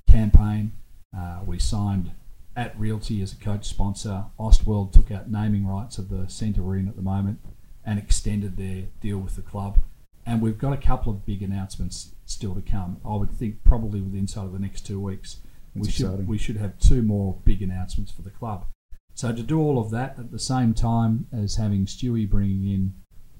campaign. 0.10 0.74
Uh, 1.18 1.40
we 1.46 1.58
signed 1.58 2.12
at 2.54 2.78
Realty 2.78 3.22
as 3.22 3.32
a 3.32 3.38
coach 3.38 3.66
sponsor. 3.66 4.26
Austworld 4.38 4.92
took 4.92 5.10
out 5.10 5.32
naming 5.32 5.66
rights 5.66 5.98
of 5.98 6.10
the 6.10 6.28
centre 6.28 6.62
we're 6.62 6.76
in 6.76 6.90
at 6.90 6.98
the 6.98 7.02
moment 7.02 7.40
and 7.86 7.98
extended 7.98 8.58
their 8.58 8.84
deal 9.00 9.18
with 9.18 9.38
the 9.38 9.42
club. 9.42 9.80
And 10.26 10.42
we've 10.42 10.58
got 10.58 10.74
a 10.74 10.78
couple 10.78 11.12
of 11.12 11.26
big 11.26 11.44
announcements 11.44 12.14
still 12.26 12.56
to 12.56 12.62
come. 12.62 12.98
I 13.06 13.16
would 13.16 13.32
think 13.32 13.64
probably 13.64 14.02
within 14.02 14.22
inside 14.22 14.46
of 14.46 14.54
the 14.54 14.60
next 14.60 14.86
two 14.86 15.00
weeks. 15.00 15.38
That's 15.76 15.88
we 15.88 15.92
should 15.92 16.28
we 16.28 16.38
should 16.38 16.58
have 16.58 16.80
two 16.80 17.02
more 17.02 17.38
big 17.46 17.62
announcements 17.62 18.12
for 18.12 18.22
the 18.22 18.30
club. 18.30 18.66
So 19.14 19.32
to 19.32 19.44
do 19.44 19.60
all 19.60 19.80
of 19.80 19.92
that 19.92 20.18
at 20.20 20.32
the 20.32 20.40
same 20.40 20.74
time 20.74 21.28
as 21.32 21.56
having 21.56 21.86
Stewie 21.86 22.30
bringing 22.30 22.68
in 22.68 22.94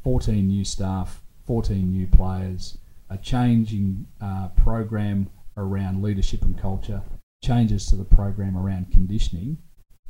14 0.04 0.48
new 0.48 0.64
staff, 0.64 1.22
14 1.48 1.92
new 1.92 2.08
players, 2.08 2.78
a 3.10 3.18
changing 3.18 4.08
uh, 4.22 4.50
program 4.50 5.30
around 5.58 6.02
leadership 6.02 6.44
and 6.44 6.58
culture, 6.58 7.02
changes 7.44 7.88
to 7.88 7.96
the 7.96 8.06
program 8.06 8.58
around 8.58 8.92
conditioning, 8.92 9.58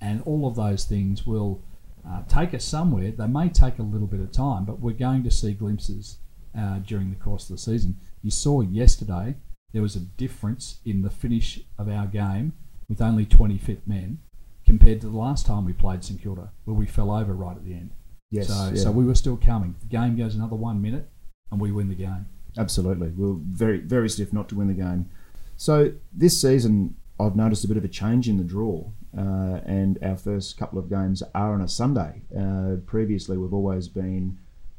and 0.02 0.22
all 0.24 0.48
of 0.48 0.56
those 0.56 0.86
things 0.86 1.26
will 1.26 1.64
uh, 2.08 2.22
take 2.28 2.54
us 2.54 2.64
somewhere. 2.64 3.12
They 3.12 3.28
may 3.28 3.50
take 3.50 3.80
a 3.80 3.84
little 3.84 4.08
bit 4.08 4.20
of 4.20 4.32
time, 4.32 4.66
but 4.66 4.80
we're 4.80 4.94
going 4.94 5.24
to 5.24 5.32
see 5.32 5.54
glimpses 5.54 6.18
uh, 6.58 6.80
during 6.80 7.10
the 7.10 7.16
course 7.16 7.50
of 7.50 7.56
the 7.56 7.62
season. 7.62 7.98
You 8.22 8.32
saw 8.32 8.62
yesterday 8.62 9.36
there 9.74 9.82
was 9.82 9.96
a 9.96 10.00
difference 10.00 10.80
in 10.86 11.02
the 11.02 11.10
finish 11.10 11.60
of 11.78 11.90
our 11.90 12.06
game 12.06 12.54
with 12.88 13.02
only 13.02 13.26
20 13.26 13.58
fit 13.58 13.88
men 13.88 14.20
compared 14.66 15.02
to 15.02 15.08
the 15.08 15.18
last 15.18 15.46
time 15.46 15.66
we 15.66 15.74
played 15.74 16.04
St 16.04 16.22
Kilda, 16.22 16.52
where 16.66 16.76
we 16.76 16.86
fell 16.86 17.12
over 17.12 17.34
right 17.34 17.56
at 17.56 17.66
the 17.66 17.74
end. 17.74 17.92
Yes, 18.32 18.48
so, 18.48 18.72
yeah. 18.74 18.82
so 18.82 18.92
we 18.92 19.06
were 19.06 19.16
still 19.16 19.38
coming. 19.38 19.76
The 19.82 19.88
game 19.88 20.18
goes 20.18 20.36
another 20.36 20.56
one 20.56 20.82
minute, 20.82 21.08
and 21.52 21.62
we 21.62 21.72
win 21.72 21.90
the 21.90 21.96
game. 21.96 22.26
Absolutely. 22.58 23.10
We're 23.10 23.36
very, 23.36 23.80
very 23.80 24.10
stiff 24.10 24.34
not 24.34 24.50
to 24.50 24.56
win 24.56 24.68
the 24.68 24.74
game. 24.74 25.10
So 25.58 25.94
this 26.14 26.42
season, 26.42 26.96
I've 27.20 27.36
noticed 27.36 27.64
a 27.64 27.68
bit 27.68 27.78
of 27.78 27.86
a 27.86 27.90
change 27.90 28.28
in 28.28 28.38
the 28.38 28.44
draw, 28.44 28.90
uh, 29.18 29.60
and 29.66 30.00
our 30.02 30.18
first 30.18 30.58
couple 30.58 30.80
of 30.80 30.90
games 30.90 31.22
are 31.34 31.54
on 31.54 31.62
a 31.62 31.68
Sunday. 31.68 32.22
Uh, 32.38 32.78
previously, 32.86 33.38
we've 33.38 33.54
always 33.54 33.88
been 33.88 34.38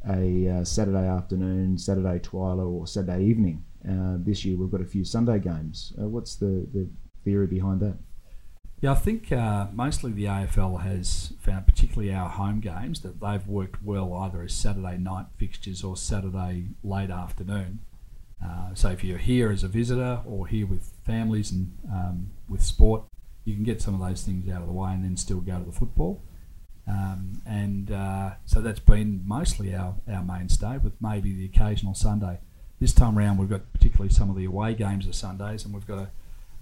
a 0.08 0.48
uh, 0.48 0.64
Saturday 0.64 1.06
afternoon, 1.06 1.78
Saturday 1.78 2.18
twilight, 2.18 2.66
or 2.66 2.86
Saturday 2.86 3.24
evening. 3.24 3.64
Uh, 3.88 4.16
this 4.18 4.44
year, 4.44 4.56
we've 4.56 4.70
got 4.70 4.80
a 4.80 4.86
few 4.86 5.04
Sunday 5.04 5.38
games. 5.38 5.92
Uh, 6.00 6.08
what's 6.08 6.36
the, 6.36 6.66
the 6.72 6.88
theory 7.24 7.46
behind 7.46 7.80
that? 7.80 7.96
Yeah, 8.80 8.92
I 8.92 8.96
think 8.96 9.32
uh, 9.32 9.68
mostly 9.72 10.12
the 10.12 10.24
AFL 10.24 10.82
has 10.82 11.32
found, 11.40 11.66
particularly 11.66 12.12
our 12.12 12.28
home 12.28 12.60
games, 12.60 13.00
that 13.00 13.20
they've 13.20 13.46
worked 13.46 13.82
well 13.82 14.12
either 14.12 14.42
as 14.42 14.52
Saturday 14.52 14.98
night 14.98 15.26
fixtures 15.36 15.82
or 15.82 15.96
Saturday 15.96 16.68
late 16.84 17.10
afternoon. 17.10 17.80
Uh, 18.44 18.74
so 18.74 18.90
if 18.90 19.02
you're 19.02 19.16
here 19.18 19.50
as 19.50 19.62
a 19.62 19.68
visitor 19.68 20.20
or 20.26 20.46
here 20.46 20.66
with 20.66 20.92
families 21.04 21.50
and 21.50 21.72
um, 21.90 22.30
with 22.48 22.62
sport, 22.62 23.04
you 23.44 23.54
can 23.54 23.64
get 23.64 23.80
some 23.80 23.94
of 23.94 24.06
those 24.06 24.22
things 24.22 24.48
out 24.50 24.60
of 24.60 24.66
the 24.66 24.74
way 24.74 24.92
and 24.92 25.04
then 25.04 25.16
still 25.16 25.40
go 25.40 25.58
to 25.58 25.64
the 25.64 25.72
football. 25.72 26.22
Um, 26.88 27.42
and 27.46 27.90
uh, 27.90 28.34
so 28.44 28.60
that's 28.60 28.80
been 28.80 29.22
mostly 29.26 29.74
our, 29.74 29.96
our 30.08 30.22
mainstay, 30.22 30.78
with 30.78 30.94
maybe 31.00 31.32
the 31.32 31.44
occasional 31.44 31.94
Sunday. 31.94 32.38
This 32.80 32.92
time 32.92 33.18
around, 33.18 33.38
we've 33.38 33.48
got 33.48 33.72
particularly 33.72 34.12
some 34.12 34.30
of 34.30 34.36
the 34.36 34.44
away 34.44 34.74
games 34.74 35.08
are 35.08 35.12
Sundays, 35.12 35.64
and 35.64 35.74
we've 35.74 35.86
got 35.86 35.98
a, 35.98 36.10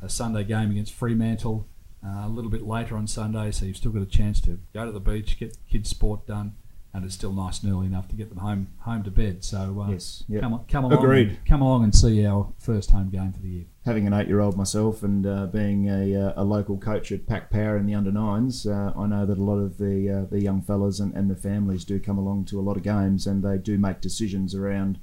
a 0.03 0.09
Sunday 0.09 0.45
game 0.45 0.71
against 0.71 0.93
Fremantle 0.93 1.67
uh, 2.05 2.27
a 2.27 2.29
little 2.29 2.51
bit 2.51 2.63
later 2.63 2.97
on 2.97 3.07
Sunday, 3.07 3.51
so 3.51 3.65
you've 3.65 3.77
still 3.77 3.91
got 3.91 4.03
a 4.03 4.07
chance 4.07 4.41
to 4.43 4.59
go 4.73 4.85
to 4.87 4.93
the 4.93 5.01
beach, 5.01 5.39
get 5.39 5.57
kids' 5.71 5.91
sport 5.91 6.27
done, 6.27 6.55
and 6.95 7.05
it's 7.05 7.15
still 7.15 7.33
nice 7.33 7.61
and 7.63 7.73
early 7.73 7.87
enough 7.87 8.07
to 8.09 8.15
get 8.15 8.29
them 8.29 8.39
home 8.39 8.69
home 8.81 9.03
to 9.03 9.11
bed. 9.11 9.43
So 9.45 9.85
uh, 9.85 9.91
Yes, 9.91 10.23
yep. 10.29 10.43
come 10.43 10.65
come 10.69 10.85
along, 10.85 10.99
Agreed. 10.99 11.29
And, 11.31 11.45
come 11.45 11.61
along 11.61 11.83
and 11.85 11.95
see 11.95 12.25
our 12.25 12.53
first 12.59 12.91
home 12.93 13.11
game 13.11 13.33
for 13.33 13.41
the 13.41 13.49
year. 13.49 13.65
having 13.85 14.07
an 14.07 14.13
eight-year-old 14.13 14.57
myself 14.57 15.03
and 15.03 15.27
uh, 15.27 15.47
being 15.47 15.89
a, 15.91 16.15
uh, 16.15 16.33
a 16.37 16.45
local 16.45 16.79
coach 16.79 17.11
at 17.13 17.27
Pack 17.27 17.51
Power 17.51 17.77
in 17.77 17.87
the 17.87 17.95
under 17.95 18.13
nines, 18.13 18.65
uh, 18.67 18.93
I 18.97 19.07
know 19.07 19.27
that 19.27 19.37
a 19.39 19.43
lot 19.43 19.59
of 19.59 19.79
the 19.79 20.09
uh, 20.09 20.25
the 20.31 20.41
young 20.41 20.63
fellas 20.63 21.01
and, 21.01 21.13
and 21.15 21.29
the 21.29 21.37
families 21.37 21.85
do 21.85 21.99
come 21.99 22.17
along 22.17 22.45
to 22.47 22.61
a 22.61 22.63
lot 22.63 22.77
of 22.77 22.85
games, 22.85 23.27
and 23.27 23.43
they 23.43 23.59
do 23.59 23.77
make 23.77 24.01
decisions 24.01 24.55
around 24.55 24.99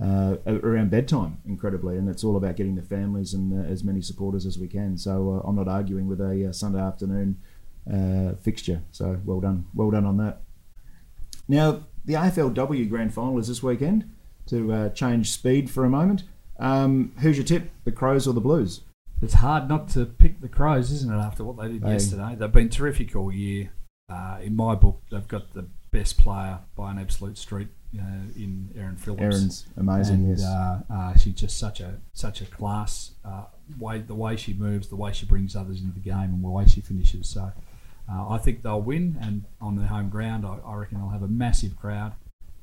uh, 0.00 0.36
around 0.46 0.90
bedtime, 0.90 1.38
incredibly, 1.44 1.96
and 1.98 2.08
it's 2.08 2.24
all 2.24 2.36
about 2.36 2.56
getting 2.56 2.76
the 2.76 2.82
families 2.82 3.34
and 3.34 3.52
uh, 3.52 3.68
as 3.70 3.82
many 3.84 4.00
supporters 4.00 4.46
as 4.46 4.58
we 4.58 4.68
can. 4.68 4.96
So 4.96 5.42
uh, 5.44 5.48
I'm 5.48 5.56
not 5.56 5.68
arguing 5.68 6.06
with 6.06 6.20
a 6.20 6.48
uh, 6.48 6.52
Sunday 6.52 6.80
afternoon 6.80 7.38
uh, 7.92 8.34
fixture. 8.40 8.80
So 8.92 9.20
well 9.24 9.40
done, 9.40 9.66
well 9.74 9.90
done 9.90 10.06
on 10.06 10.16
that. 10.18 10.40
Now 11.48 11.84
the 12.04 12.14
AFLW 12.14 12.88
Grand 12.88 13.14
Final 13.14 13.38
is 13.38 13.48
this 13.48 13.62
weekend. 13.62 14.10
To 14.46 14.72
uh, 14.72 14.88
change 14.88 15.30
speed 15.30 15.70
for 15.70 15.84
a 15.84 15.88
moment, 15.88 16.24
um, 16.58 17.12
who's 17.20 17.36
your 17.36 17.46
tip? 17.46 17.70
The 17.84 17.92
Crows 17.92 18.26
or 18.26 18.34
the 18.34 18.40
Blues? 18.40 18.80
It's 19.22 19.34
hard 19.34 19.68
not 19.68 19.88
to 19.90 20.04
pick 20.04 20.40
the 20.40 20.48
Crows, 20.48 20.90
isn't 20.90 21.12
it? 21.12 21.16
After 21.16 21.44
what 21.44 21.56
they 21.56 21.68
did 21.68 21.82
yesterday, 21.82 22.34
they've 22.36 22.50
been 22.50 22.68
terrific 22.68 23.14
all 23.14 23.32
year. 23.32 23.70
Uh, 24.08 24.38
in 24.42 24.56
my 24.56 24.74
book, 24.74 25.00
they've 25.12 25.28
got 25.28 25.54
the 25.54 25.68
best 25.92 26.18
player 26.18 26.58
by 26.74 26.90
an 26.90 26.98
absolute 26.98 27.38
street 27.38 27.68
uh, 27.96 28.02
in 28.34 28.70
Erin 28.76 28.96
Phillips. 28.96 29.22
Erin's 29.22 29.66
amazing. 29.76 30.14
and 30.16 30.28
yes. 30.30 30.44
uh, 30.44 30.80
uh, 30.92 31.16
she's 31.16 31.34
just 31.34 31.56
such 31.58 31.80
a 31.80 32.00
such 32.12 32.40
a 32.40 32.46
class. 32.46 33.12
Uh, 33.24 33.44
way 33.78 34.00
the 34.00 34.14
way 34.14 34.36
she 34.36 34.54
moves, 34.54 34.88
the 34.88 34.96
way 34.96 35.12
she 35.12 35.24
brings 35.24 35.54
others 35.54 35.80
into 35.80 35.94
the 35.94 36.00
game, 36.00 36.34
and 36.34 36.42
the 36.42 36.48
way 36.48 36.66
she 36.66 36.80
finishes. 36.80 37.28
So 37.28 37.52
uh, 38.10 38.28
I 38.28 38.38
think 38.38 38.62
they'll 38.62 38.80
win, 38.80 39.18
and 39.20 39.44
on 39.60 39.76
their 39.76 39.86
home 39.86 40.08
ground, 40.08 40.44
I, 40.44 40.58
I 40.66 40.74
reckon 40.74 40.98
they'll 40.98 41.10
have 41.10 41.22
a 41.22 41.28
massive 41.28 41.76
crowd, 41.76 42.14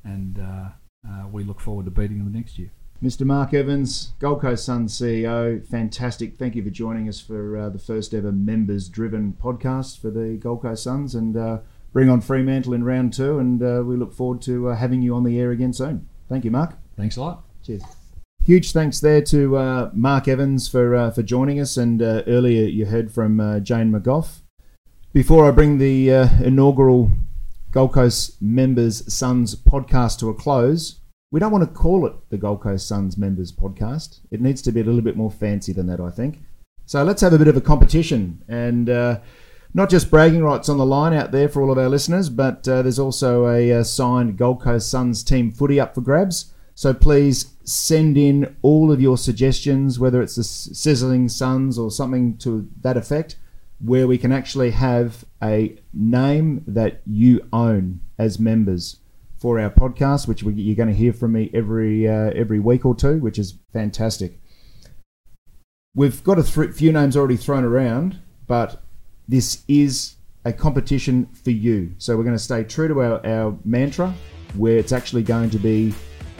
and 0.04 0.38
uh, 0.38 0.68
uh, 1.08 1.28
we 1.28 1.44
look 1.44 1.60
forward 1.60 1.84
to 1.86 1.90
beating 1.90 2.18
them 2.18 2.32
next 2.32 2.58
year. 2.58 2.70
Mr. 3.02 3.24
Mark 3.24 3.54
Evans, 3.54 4.12
Gold 4.18 4.42
Coast 4.42 4.66
Suns 4.66 4.96
CEO, 4.98 5.66
fantastic. 5.66 6.36
Thank 6.36 6.54
you 6.54 6.62
for 6.62 6.68
joining 6.68 7.08
us 7.08 7.18
for 7.18 7.56
uh, 7.56 7.68
the 7.70 7.78
first 7.78 8.12
ever 8.12 8.30
members 8.30 8.90
driven 8.90 9.32
podcast 9.42 9.98
for 9.98 10.10
the 10.10 10.36
Gold 10.36 10.60
Coast 10.60 10.82
Suns 10.82 11.14
and 11.14 11.34
uh, 11.34 11.58
bring 11.94 12.10
on 12.10 12.20
Fremantle 12.20 12.74
in 12.74 12.84
round 12.84 13.14
two. 13.14 13.38
And 13.38 13.62
uh, 13.62 13.82
we 13.86 13.96
look 13.96 14.12
forward 14.12 14.42
to 14.42 14.68
uh, 14.68 14.76
having 14.76 15.00
you 15.00 15.14
on 15.14 15.24
the 15.24 15.40
air 15.40 15.50
again 15.50 15.72
soon. 15.72 16.10
Thank 16.28 16.44
you, 16.44 16.50
Mark. 16.50 16.74
Thanks 16.94 17.16
a 17.16 17.22
lot. 17.22 17.44
Cheers. 17.64 17.82
Huge 18.42 18.72
thanks 18.72 19.00
there 19.00 19.22
to 19.22 19.56
uh, 19.56 19.90
Mark 19.94 20.26
Evans 20.26 20.68
for 20.68 20.94
uh, 20.94 21.10
for 21.10 21.22
joining 21.22 21.60
us, 21.60 21.76
and 21.76 22.00
uh, 22.00 22.22
earlier 22.26 22.64
you 22.64 22.86
heard 22.86 23.12
from 23.12 23.38
uh, 23.38 23.60
Jane 23.60 23.92
McGough. 23.92 24.40
Before 25.12 25.48
I 25.48 25.50
bring 25.50 25.78
the 25.78 26.12
uh, 26.14 26.28
inaugural 26.40 27.10
Gold 27.72 27.94
Coast 27.94 28.40
Members 28.40 29.12
Suns 29.12 29.56
podcast 29.56 30.20
to 30.20 30.28
a 30.28 30.34
close, 30.34 31.00
we 31.32 31.40
don't 31.40 31.50
want 31.50 31.64
to 31.64 31.74
call 31.74 32.06
it 32.06 32.14
the 32.30 32.38
Gold 32.38 32.60
Coast 32.60 32.86
Suns 32.86 33.18
Members 33.18 33.50
Podcast. 33.50 34.20
It 34.30 34.40
needs 34.40 34.62
to 34.62 34.70
be 34.70 34.80
a 34.80 34.84
little 34.84 35.00
bit 35.00 35.16
more 35.16 35.32
fancy 35.32 35.72
than 35.72 35.88
that, 35.88 35.98
I 35.98 36.10
think. 36.10 36.38
So 36.86 37.02
let's 37.02 37.22
have 37.22 37.32
a 37.32 37.38
bit 37.38 37.48
of 37.48 37.56
a 37.56 37.60
competition 37.60 38.44
and. 38.48 38.88
Uh, 38.88 39.20
not 39.72 39.88
just 39.88 40.10
bragging 40.10 40.42
rights 40.42 40.68
on 40.68 40.78
the 40.78 40.84
line 40.84 41.12
out 41.12 41.30
there 41.30 41.48
for 41.48 41.62
all 41.62 41.70
of 41.70 41.78
our 41.78 41.88
listeners, 41.88 42.28
but 42.28 42.66
uh, 42.66 42.82
there's 42.82 42.98
also 42.98 43.46
a 43.46 43.72
uh, 43.72 43.84
signed 43.84 44.36
Gold 44.36 44.60
Coast 44.60 44.90
Suns 44.90 45.22
team 45.22 45.52
footy 45.52 45.78
up 45.78 45.94
for 45.94 46.00
grabs. 46.00 46.52
So 46.74 46.92
please 46.92 47.54
send 47.62 48.18
in 48.18 48.56
all 48.62 48.90
of 48.90 49.00
your 49.00 49.16
suggestions, 49.16 50.00
whether 50.00 50.20
it's 50.22 50.34
the 50.34 50.42
Sizzling 50.42 51.28
Suns 51.28 51.78
or 51.78 51.92
something 51.92 52.36
to 52.38 52.68
that 52.80 52.96
effect, 52.96 53.36
where 53.82 54.06
we 54.06 54.18
can 54.18 54.32
actually 54.32 54.70
have 54.70 55.24
a 55.42 55.76
name 55.92 56.62
that 56.66 57.00
you 57.06 57.46
own 57.52 58.00
as 58.18 58.38
members 58.38 58.98
for 59.38 59.58
our 59.58 59.70
podcast, 59.70 60.28
which 60.28 60.42
we, 60.42 60.52
you're 60.52 60.76
going 60.76 60.88
to 60.88 60.94
hear 60.94 61.12
from 61.12 61.32
me 61.32 61.50
every 61.54 62.06
uh, 62.06 62.30
every 62.34 62.60
week 62.60 62.84
or 62.84 62.94
two, 62.94 63.18
which 63.18 63.38
is 63.38 63.58
fantastic. 63.72 64.38
We've 65.94 66.22
got 66.22 66.38
a 66.38 66.42
th- 66.42 66.74
few 66.74 66.92
names 66.92 67.16
already 67.16 67.36
thrown 67.36 67.64
around, 67.64 68.18
but 68.46 68.82
this 69.26 69.64
is 69.66 70.16
a 70.44 70.52
competition 70.52 71.26
for 71.26 71.50
you. 71.50 71.94
So 71.98 72.16
we're 72.16 72.24
going 72.24 72.36
to 72.36 72.42
stay 72.42 72.64
true 72.64 72.88
to 72.88 73.00
our, 73.00 73.26
our 73.26 73.58
mantra, 73.64 74.14
where 74.54 74.76
it's 74.76 74.92
actually 74.92 75.22
going 75.22 75.50
to 75.50 75.58
be 75.58 75.94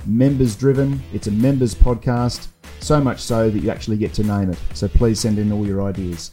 members 0.06 0.54
driven. 0.54 1.02
It's 1.12 1.26
a 1.26 1.32
members 1.32 1.74
podcast, 1.74 2.48
so 2.80 3.00
much 3.00 3.20
so 3.20 3.50
that 3.50 3.60
you 3.60 3.70
actually 3.70 3.96
get 3.96 4.12
to 4.14 4.22
name 4.22 4.50
it. 4.50 4.58
So 4.74 4.88
please 4.88 5.18
send 5.20 5.38
in 5.38 5.52
all 5.52 5.66
your 5.66 5.82
ideas. 5.82 6.32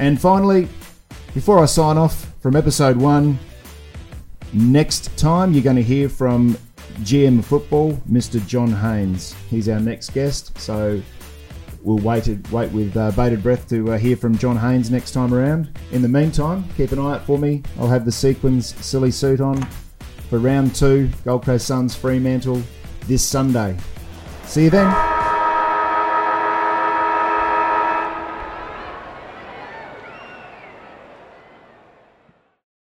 And 0.00 0.18
finally, 0.18 0.66
before 1.34 1.58
I 1.58 1.66
sign 1.66 1.98
off 1.98 2.32
from 2.40 2.56
episode 2.56 2.96
one, 2.96 3.38
next 4.54 5.14
time 5.18 5.52
you're 5.52 5.62
going 5.62 5.76
to 5.76 5.82
hear 5.82 6.08
from 6.08 6.56
GM 7.00 7.44
football, 7.44 7.92
Mr. 8.10 8.44
John 8.46 8.72
Haynes. 8.72 9.34
He's 9.50 9.68
our 9.68 9.78
next 9.78 10.14
guest. 10.14 10.58
So 10.58 11.02
we'll 11.82 11.98
wait, 11.98 12.28
wait 12.50 12.72
with 12.72 12.96
uh, 12.96 13.10
bated 13.10 13.42
breath 13.42 13.68
to 13.68 13.92
uh, 13.92 13.98
hear 13.98 14.16
from 14.16 14.38
John 14.38 14.56
Haynes 14.56 14.90
next 14.90 15.10
time 15.10 15.34
around. 15.34 15.78
In 15.92 16.00
the 16.00 16.08
meantime, 16.08 16.64
keep 16.78 16.92
an 16.92 16.98
eye 16.98 17.16
out 17.16 17.26
for 17.26 17.36
me. 17.38 17.62
I'll 17.78 17.86
have 17.86 18.06
the 18.06 18.12
sequins 18.12 18.74
silly 18.82 19.10
suit 19.10 19.42
on 19.42 19.62
for 20.30 20.38
round 20.38 20.74
two, 20.74 21.10
Gold 21.26 21.44
Coast 21.44 21.66
Suns 21.66 21.94
Fremantle 21.94 22.62
this 23.06 23.22
Sunday. 23.22 23.76
See 24.44 24.64
you 24.64 24.70
then. 24.70 25.09